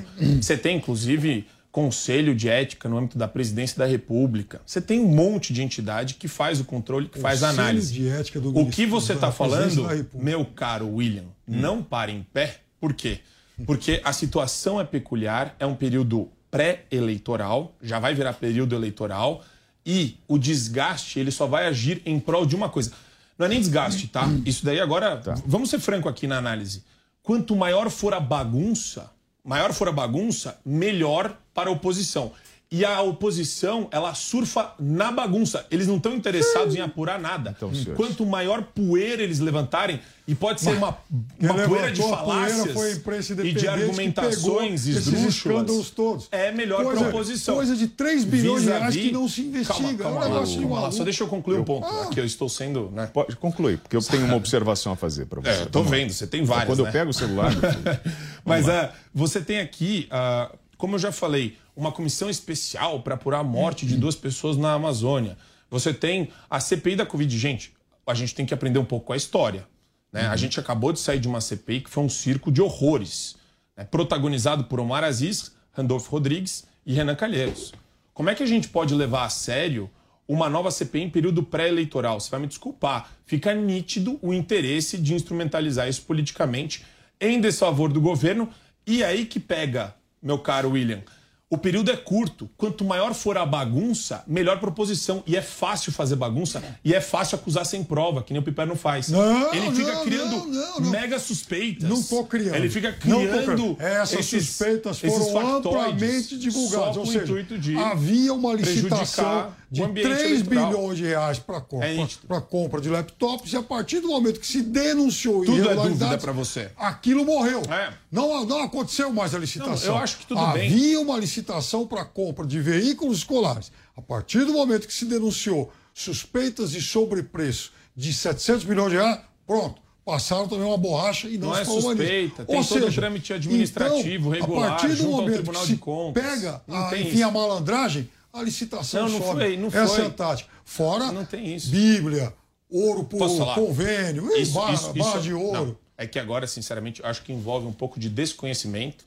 [0.41, 4.63] você tem inclusive Conselho de Ética no âmbito da Presidência da República.
[4.65, 7.93] Você tem um monte de entidade que faz o controle, que faz a análise.
[7.93, 12.61] de Ética do o que você está falando, meu caro William, não pare em pé.
[12.81, 13.21] Por quê?
[13.67, 19.45] Porque a situação é peculiar, é um período pré-eleitoral, já vai virar período eleitoral,
[19.85, 22.93] e o desgaste ele só vai agir em prol de uma coisa.
[23.39, 24.27] Não é nem desgaste, tá?
[24.45, 26.83] Isso daí agora, vamos ser franco aqui na análise.
[27.23, 29.11] Quanto maior for a bagunça,
[29.45, 32.33] maior for a bagunça, melhor para a oposição.
[32.71, 35.65] E a oposição, ela surfa na bagunça.
[35.71, 37.55] Eles não estão interessados em apurar nada.
[37.59, 37.87] senhores.
[37.95, 40.99] Quanto maior poeira eles levantarem, e pode ser uma,
[41.39, 46.27] uma poeira de poeira falácias foi a imprensa e de que argumentações esdrúxulas, todos.
[46.33, 47.55] é melhor para a oposição.
[47.55, 49.77] coisa de 3 bilhões de reais que não se investiga.
[49.77, 50.91] Calma, É um calma, negócio de calma lá.
[50.91, 51.87] Só deixa eu concluir um ponto.
[51.87, 52.07] Ah.
[52.07, 52.91] Aqui eu estou sendo...
[52.91, 53.07] Né?
[53.07, 55.51] Pode concluir, porque eu tenho uma observação a fazer para você.
[55.51, 55.89] É, eu lá.
[55.89, 56.89] vendo, você tem várias, Quando né?
[56.89, 57.53] eu pego o celular,
[58.45, 63.41] Mas ah, você tem aqui, ah, como eu já falei, uma comissão especial para apurar
[63.41, 65.37] a morte de duas pessoas na Amazônia.
[65.71, 67.39] Você tem a CPI da Covid.
[67.39, 67.73] Gente,
[68.07, 69.67] a gente tem que aprender um pouco com a história.
[70.13, 70.27] Né?
[70.27, 73.37] A gente acabou de sair de uma CPI que foi um circo de horrores,
[73.77, 73.85] né?
[73.85, 77.73] protagonizado por Omar Aziz, Randolfo Rodrigues e Renan Calheiros.
[78.15, 79.91] Como é que a gente pode levar a sério
[80.27, 82.19] uma nova CPI em período pré-eleitoral?
[82.19, 83.11] Você vai me desculpar.
[83.27, 86.85] Fica nítido o interesse de instrumentalizar isso politicamente
[87.21, 88.49] em desfavor do governo.
[88.87, 89.95] E aí que pega,
[90.27, 91.03] meu caro William.
[91.49, 92.51] O período é curto.
[92.57, 95.23] Quanto maior for a bagunça, melhor proposição.
[95.25, 98.67] E é fácil fazer bagunça e é fácil acusar sem prova, que nem o Piper
[98.67, 99.09] não faz.
[99.09, 101.89] Não, Ele fica não, criando não, não, mega suspeitas.
[101.89, 102.57] Não tô criando.
[102.57, 103.77] Ele fica criando.
[103.79, 106.73] Essas esses- suspeitas esses foram factoides amplamente divulgadas.
[106.73, 110.23] Só Ou com o seja, intuito de havia uma licitação prejudicar de o ambiente 3
[110.43, 110.71] eleitoral.
[110.71, 114.39] bilhões de reais para É compra, pra compra de laptops e a partir do momento
[114.41, 116.71] que se denunciou Tudo é irregularidades, dúvida pra você.
[116.77, 117.63] Aquilo morreu.
[117.71, 117.93] É.
[118.11, 119.89] Não, não aconteceu mais a licitação.
[119.89, 120.97] Não, eu acho que tudo havia bem.
[120.97, 123.73] uma licitação para compra de veículos escolares.
[123.97, 129.21] A partir do momento que se denunciou suspeitas de sobrepreço de 700 milhões de reais,
[129.47, 129.81] pronto.
[130.05, 132.95] Passaram também uma borracha e não, Não se é suspeita, tem Ou todo seja, um
[132.95, 136.23] trâmite administrativo, então, regular, a partir do junto ao momento Tribunal que de se Contas.
[136.23, 137.25] pega, a, enfim, isso.
[137.25, 138.09] a malandragem,
[138.39, 139.41] a licitação Não, não sobe.
[139.41, 140.05] foi, não Essa foi.
[140.05, 140.51] é a tática.
[140.65, 141.71] Fora Não tem isso.
[141.71, 142.33] Bíblia,
[142.71, 145.53] ouro por convênio, Isso- barra, isso- barra isso- de ouro.
[145.67, 149.05] não, é que agora, sinceramente, acho que envolve um pouco de desconhecimento.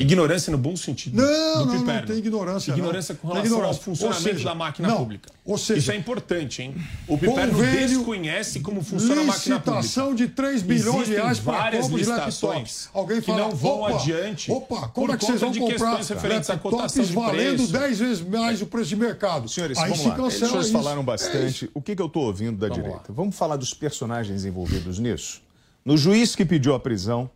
[0.00, 1.14] Ignorância no bom sentido.
[1.20, 2.78] Não, do não, não tem ignorância, não.
[2.78, 3.78] Ignorância com Tem relação ignorância.
[3.78, 5.28] ao funcionamento seja, da máquina não, pública.
[5.44, 6.74] ou seja, Isso é importante, hein?
[7.06, 9.80] O Piperno desconhece como funciona a máquina pública.
[9.82, 12.88] Licitação de 3 bilhões de reais para várias compra de licitações laptops.
[12.94, 15.96] Alguém que fala, não vão opa, adiante Opa, como é que vocês vão de comprar
[15.96, 17.72] referentes à cotação de valendo preço.
[17.72, 19.48] 10 vezes mais o preço de mercado?
[19.50, 20.26] Senhores, Aí vamos se lá.
[20.26, 21.46] Os senhores falaram É bastante.
[21.64, 21.68] isso.
[21.74, 23.12] o que, que eu estou ouvindo da Vamos direita?
[23.12, 25.42] Vamos falar dos personagens envolvidos nisso?
[25.84, 27.28] No juiz que pediu a prisão,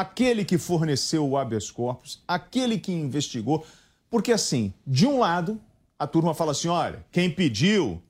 [0.00, 3.66] aquele que forneceu o habeas corpus, aquele que investigou.
[4.10, 5.60] Porque, assim, de um lado,
[5.98, 8.00] a turma fala assim: olha, quem pediu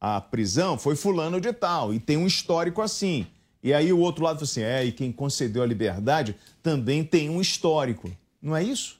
[0.00, 3.26] a prisão foi fulano de tal, e tem um histórico assim.
[3.62, 7.30] E aí o outro lado fala assim: é, e quem concedeu a liberdade também tem
[7.30, 8.10] um histórico.
[8.40, 8.98] Não é isso?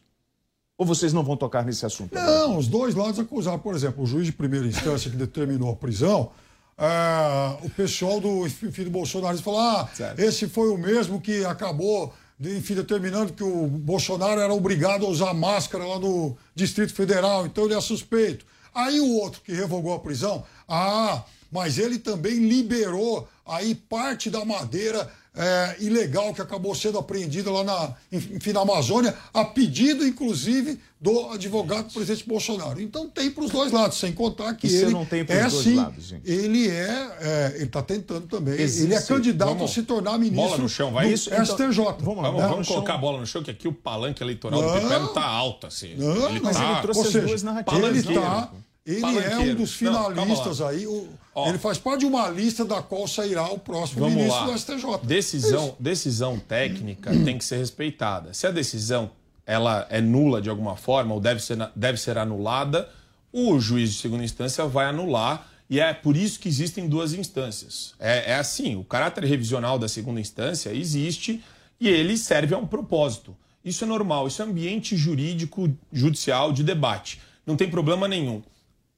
[0.77, 2.15] Ou vocês não vão tocar nesse assunto?
[2.15, 3.59] Não, os dois lados acusaram.
[3.59, 6.31] Por exemplo, o juiz de primeira instância que determinou a prisão,
[6.77, 12.15] ah, o pessoal do enfim, do Bolsonaro falou: ah, esse foi o mesmo que acabou,
[12.41, 17.65] enfim, determinando que o Bolsonaro era obrigado a usar máscara lá no Distrito Federal, então
[17.65, 18.47] ele é suspeito.
[18.75, 24.45] Aí o outro que revogou a prisão, ah, mas ele também liberou aí parte da
[24.45, 30.79] madeira é, ilegal que acabou sendo apreendida lá na, enfim, na Amazônia, a pedido, inclusive,
[31.01, 32.81] do advogado do presidente Bolsonaro.
[32.81, 35.45] Então tem para os dois lados, sem contar que se ele não tem é dois
[35.55, 36.29] assim, lados, gente?
[36.29, 40.19] ele é, é, ele está tentando também, Existe- ele é candidato Vamos- a se tornar
[40.19, 41.31] ministro Bola no chão, vai do isso.
[41.33, 41.45] então.
[41.45, 41.85] STJ.
[42.01, 42.31] Vamos, né?
[42.49, 44.75] vamos colocar a bola no chão, que aqui o palanque eleitoral Não.
[44.75, 45.95] do Piperno tá alto, assim.
[45.97, 47.79] Não, ele mas tá, ele trouxe ou as seja, duas narrativas.
[47.97, 48.68] Ele palanqueiro.
[48.91, 50.71] Ele é um dos Não, finalistas lá.
[50.71, 50.87] aí.
[50.87, 51.09] o-
[51.47, 54.47] ele faz parte de uma lista da qual sairá o próximo Vamos ministro lá.
[54.47, 54.99] do STJ.
[55.07, 58.33] Decisão, decisão técnica tem que ser respeitada.
[58.33, 59.11] Se a decisão
[59.47, 62.89] ela é nula de alguma forma ou deve ser, deve ser anulada,
[63.33, 67.95] o juiz de segunda instância vai anular e é por isso que existem duas instâncias.
[68.01, 71.45] É, é assim, o caráter revisional da segunda instância existe
[71.79, 73.37] e ele serve a um propósito.
[73.65, 77.21] Isso é normal, isso é ambiente jurídico judicial de debate.
[77.47, 78.43] Não tem problema nenhum.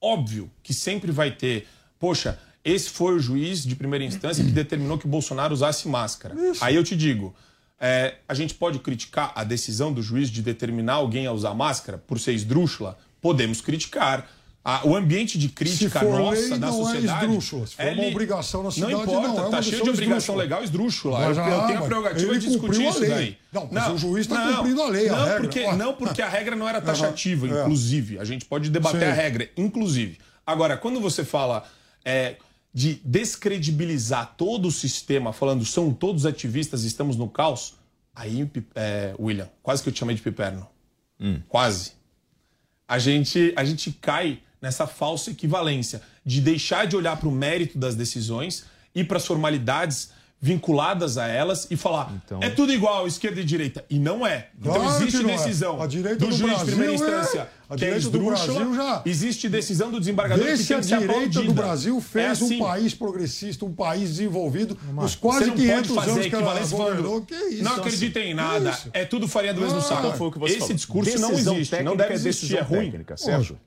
[0.01, 1.67] Óbvio que sempre vai ter,
[1.99, 6.35] poxa, esse foi o juiz de primeira instância que determinou que Bolsonaro usasse máscara.
[6.59, 7.35] Aí eu te digo,
[7.79, 11.97] é, a gente pode criticar a decisão do juiz de determinar alguém a usar máscara
[11.97, 12.97] por ser esdrúxula?
[13.19, 14.29] Podemos criticar.
[14.63, 17.25] A- o ambiente de crítica Se for nossa lei, da não é sociedade.
[17.25, 17.65] esdrúxula.
[17.67, 19.89] Se for uma li- obrigação na cidade, não importa, não, é uma tá cheio de
[19.89, 20.43] obrigação esdrúxula.
[20.43, 21.19] legal esdrúxula.
[21.19, 23.09] Mas, eu, ah, eu tenho a mas prerrogativa ele de discutir a isso lei.
[23.09, 23.37] daí.
[23.51, 25.41] Não, mas o juiz tá cumprindo a lei, a não, regra.
[25.41, 25.75] Porque, Ó.
[25.75, 27.61] não, porque a regra não era taxativa, é.
[27.61, 28.19] inclusive.
[28.19, 29.05] A gente pode debater Sim.
[29.07, 30.19] a regra, inclusive.
[30.45, 31.63] Agora, quando você fala
[32.05, 32.35] é,
[32.71, 37.73] de descredibilizar todo o sistema, falando são todos ativistas, estamos no caos,
[38.15, 40.67] aí, é, William, quase que eu te chamei de piperno.
[41.49, 41.93] Quase.
[42.87, 47.77] A gente, a gente cai nessa falsa equivalência de deixar de olhar para o mérito
[47.77, 50.11] das decisões e para as formalidades
[50.43, 53.85] vinculadas a elas e falar é tudo igual, esquerda e direita.
[53.87, 54.47] E não é.
[54.59, 55.37] Então Claro que existe não é.
[55.37, 58.75] decisão A direita do do juiz de primeira é- instância a que é esdrúxula, Brasil
[58.75, 61.43] já- existe decisão do desembargador que Vê se tem a que ser direita aplaudida.
[61.45, 62.55] do Brasil fez É assim.
[62.55, 66.59] um país progressista, um país desenvolvido nos quase não 500 pode fazer anos que ela
[66.67, 67.21] governou.
[67.21, 67.63] Que isso?
[67.63, 68.77] Não Então, acreditem assim, em nada.
[68.93, 70.07] É tudo farinha do mesmo Ah, saco.
[70.07, 70.73] então foi o que você Esse falou.
[70.75, 71.71] discurso não Decisão existe.
[71.71, 72.41] Não técnica deve é existir.
[72.47, 72.85] decisão É ruim.
[72.91, 73.59] técnica, Sérgio.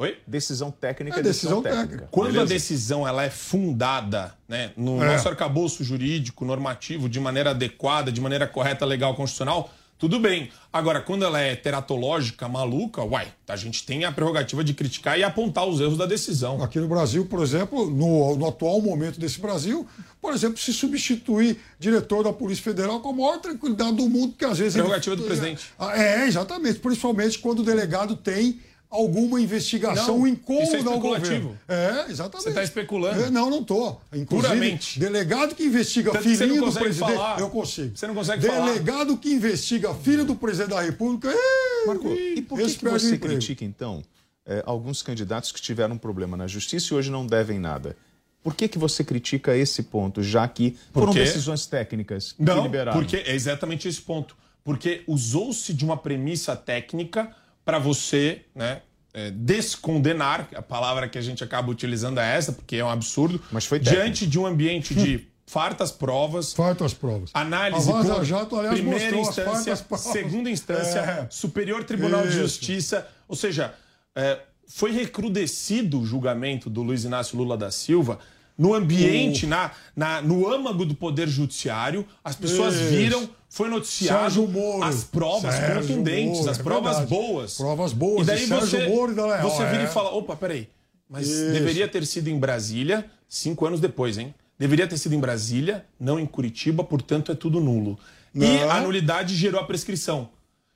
[0.00, 0.16] Oi?
[0.26, 2.08] Decisão técnica É é decisão, decisão técnica.
[2.10, 2.54] Quando a Beleza?
[2.54, 5.12] decisão ela é fundada né, no É.
[5.12, 10.48] nosso arcabouço jurídico, normativo, de maneira adequada, de maneira correta, legal, constitucional, tudo bem.
[10.72, 15.22] Agora, quando ela é teratológica, maluca, uai, a gente tem a prerrogativa de criticar e
[15.22, 16.62] apontar os erros da decisão.
[16.62, 19.86] Aqui no Brasil, por exemplo, no, no atual momento desse Brasil,
[20.18, 24.46] por exemplo, se substituir diretor da Polícia Federal com a maior tranquilidade do mundo, porque
[24.46, 24.72] às vezes.
[24.72, 25.66] Prerrogativa ele- do presidente.
[25.78, 26.78] Ah, É, exatamente.
[26.78, 28.58] Principalmente quando o delegado tem
[28.90, 31.48] alguma investigação Não, incômoda isso é ao especulativo.
[31.48, 31.58] governo.
[31.68, 32.42] É, exatamente.
[32.42, 33.22] Você está especulando.
[33.22, 34.00] É, não, não estou.
[34.12, 34.98] Inclusive, Puramente.
[34.98, 37.12] delegado que investiga Tanto que você não filhinho do presidente.
[37.14, 37.38] falar.
[37.40, 37.96] Eu consigo.
[37.96, 38.66] Você não consegue falar.
[38.66, 41.30] Delegado que investiga filho do presidente da República.
[41.30, 43.26] é, Marco, e por que, que você emprego.
[43.36, 44.02] critica, então,
[44.44, 47.96] eh, alguns candidatos que tiveram um problema na justiça e hoje não devem nada?
[48.42, 52.98] Por que, que você critica esse ponto, já que foram decisões técnicas que Não, liberaram?
[52.98, 54.34] porque é exatamente esse ponto.
[54.64, 57.34] Porque usou-se de uma premissa técnica
[57.64, 58.82] para você né,
[59.12, 63.40] é, descondenar, a palavra que a gente acaba utilizando é essa, porque é um absurdo,
[63.50, 64.02] Mas foi técnico.
[64.02, 67.30] diante de um ambiente de fartas provas, Fartas provas.
[67.34, 71.26] análise A Vaza por Jato, aliás, primeira instância, segunda instância, É.
[71.28, 72.38] Superior Tribunal de Isso.
[72.38, 73.74] Justiça, ou seja,
[74.14, 74.38] é,
[74.68, 78.20] foi recrudescido o julgamento do Luiz Inácio Lula da Silva
[78.60, 82.84] no ambiente, na, na- no âmago do Poder Judiciário, as pessoas Isso.
[82.90, 84.82] viram, foi noticiado Moro.
[84.84, 87.10] as provas Sérgio contundentes, Moro, as é provas verdade.
[87.10, 87.56] boas.
[87.56, 89.84] Provas boas, E daí você, Moro e da Leal, você vira é.
[89.84, 90.68] e fala, opa, peraí,
[91.08, 91.52] mas Isso.
[91.52, 94.34] deveria ter sido em Brasília cinco anos depois, hein?
[94.58, 97.98] Deveria ter sido em Brasília, não em Curitiba, portanto é tudo nulo.
[98.34, 98.70] E Não.
[98.70, 100.28] a nulidade gerou a prescrição.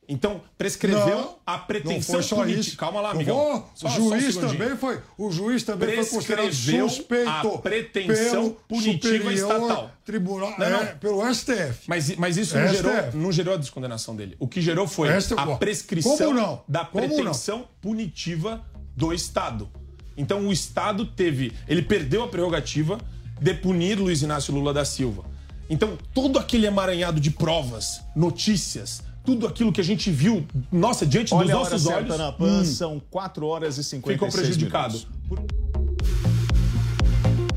[0.07, 2.77] Então, prescreveu Não, a pretensão política.
[2.77, 3.65] Calma lá, amigão.
[3.83, 9.91] o juiz também foi, o juiz também foi considerado Prescreveu suspeito a pretensão punitiva estatal.
[10.05, 10.83] Tribunal, Não, não.
[10.83, 11.85] é, pelo STF.
[11.87, 12.77] Mas, mas isso não STF.
[12.83, 14.37] gerou, não gerou a descondenação dele.
[14.39, 18.63] O que gerou foi Esta- a ó, prescrição da pretensão punitiva
[18.95, 19.71] do Estado.
[20.17, 21.53] Então o Estado teve.
[21.67, 22.99] Ele perdeu a prerrogativa
[23.41, 25.25] de punir Luiz Inácio Lula da Silva.
[25.69, 31.35] Então, todo aquele emaranhado de provas, notícias, tudo aquilo que a gente viu, nossa, diante
[31.35, 32.19] Olha dos a hora nossos certa olhos.
[32.19, 34.95] na PAN, hum, são 4 horas e 56 ficou prejudicado.
[34.95, 35.65] minutos.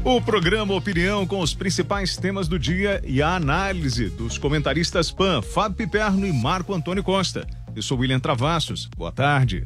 [0.04, 5.42] O programa Opinião com os principais temas do dia e a análise dos comentaristas PAN,
[5.42, 7.46] Fábio Piperno e Marco Antônio Costa.
[7.76, 8.90] Eu sou William Travassos.
[8.98, 9.66] Boa tarde.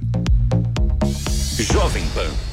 [1.59, 2.50] Jovem Pan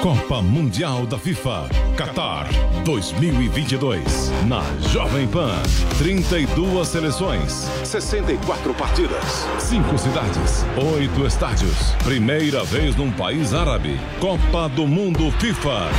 [0.00, 2.48] Copa Mundial da FIFA Qatar
[2.86, 4.32] 2022.
[4.48, 5.62] Na Jovem Pan.
[5.98, 10.64] 32 seleções, 64 partidas, 5 cidades,
[10.96, 11.92] 8 estádios.
[12.02, 14.00] Primeira vez num país árabe.
[14.18, 15.90] Copa do Mundo FIFA.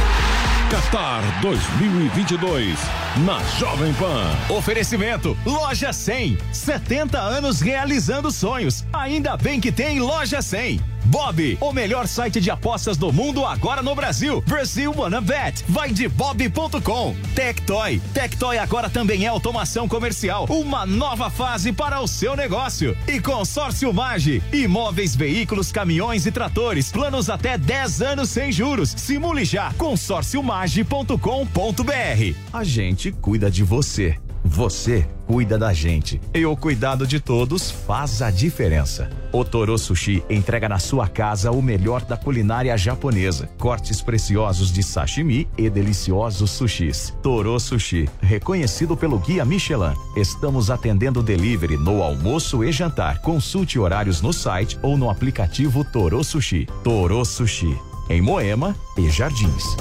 [0.72, 2.80] Qatar 2022.
[3.24, 4.56] Na Jovem Pan.
[4.56, 6.40] Oferecimento Loja 100.
[6.52, 8.84] 70 anos realizando sonhos.
[8.92, 10.82] Ainda bem que tem Loja 100.
[11.06, 14.42] Bob, o melhor site de apostas do mundo agora no Brasil.
[14.42, 15.64] Brasil Wanna Bet.
[15.68, 17.16] Vai de bob.com.
[17.36, 18.02] Tectoy.
[18.14, 20.46] Tectoy agora também é automação comercial.
[20.50, 22.98] Uma nova fase para o seu negócio.
[23.08, 24.42] E Consórcio Mage.
[24.52, 26.92] Imóveis, veículos, caminhões e tratores.
[26.92, 28.94] Planos até 10 anos sem juros.
[28.98, 29.74] Simule já.
[29.74, 32.36] consórciomage.com.br.
[32.54, 34.18] A gente cuida de você.
[34.44, 36.20] Você cuida da gente.
[36.34, 39.10] E o cuidado de todos faz a diferença.
[39.32, 43.48] O Toro Sushi entrega na sua casa o melhor da culinária japonesa.
[43.58, 47.14] Cortes preciosos de sashimi e deliciosos sushis.
[47.22, 49.94] Toro Sushi, reconhecido pelo Guia Michelin.
[50.18, 53.22] Estamos atendendo delivery no almoço e jantar.
[53.22, 56.68] Consulte horários no site ou no aplicativo Toro Sushi.
[56.84, 57.78] Toro Sushi,
[58.10, 59.78] em Moema e Jardins.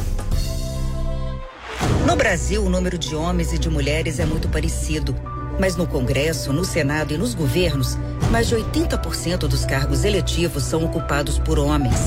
[2.06, 5.14] No Brasil, o número de homens e de mulheres é muito parecido.
[5.58, 7.96] Mas no Congresso, no Senado e nos governos,
[8.30, 11.98] mais de 80% dos cargos eletivos são ocupados por homens.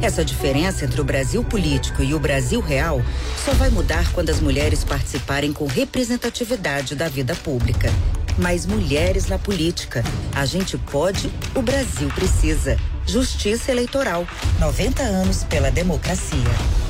[0.00, 3.02] Essa diferença entre o Brasil político e o Brasil real
[3.44, 7.90] só vai mudar quando as mulheres participarem com representatividade da vida pública.
[8.38, 10.02] Mais mulheres na política.
[10.34, 12.78] A gente pode, o Brasil precisa.
[13.04, 14.26] Justiça Eleitoral.
[14.58, 16.89] 90 anos pela democracia.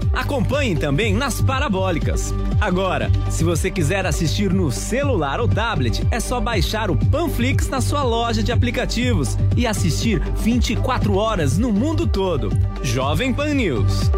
[0.13, 2.33] Acompanhe também nas parabólicas.
[2.59, 7.81] Agora, se você quiser assistir no celular ou tablet, é só baixar o Panflix na
[7.81, 12.49] sua loja de aplicativos e assistir 24 horas no mundo todo.
[12.83, 14.11] Jovem Pan News.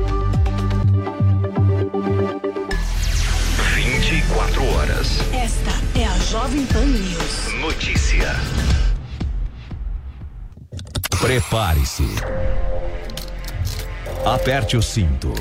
[3.75, 5.19] 24 horas.
[5.33, 7.53] Esta é a Jovem Pan News.
[7.61, 8.35] Notícia.
[11.19, 12.07] Prepare-se.
[14.25, 15.33] Aperte o cinto.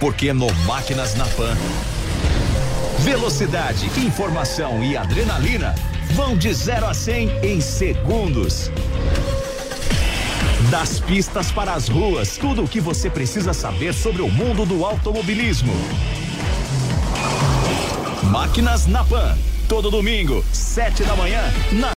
[0.00, 1.56] Porque no Máquinas na Pan,
[3.00, 5.74] velocidade, informação e adrenalina
[6.12, 8.70] vão de 0 a 100 em segundos.
[10.70, 14.84] Das pistas para as ruas, tudo o que você precisa saber sobre o mundo do
[14.84, 15.72] automobilismo.
[18.24, 21.40] Máquinas na Pan, todo domingo, 7 da manhã,
[21.72, 21.86] na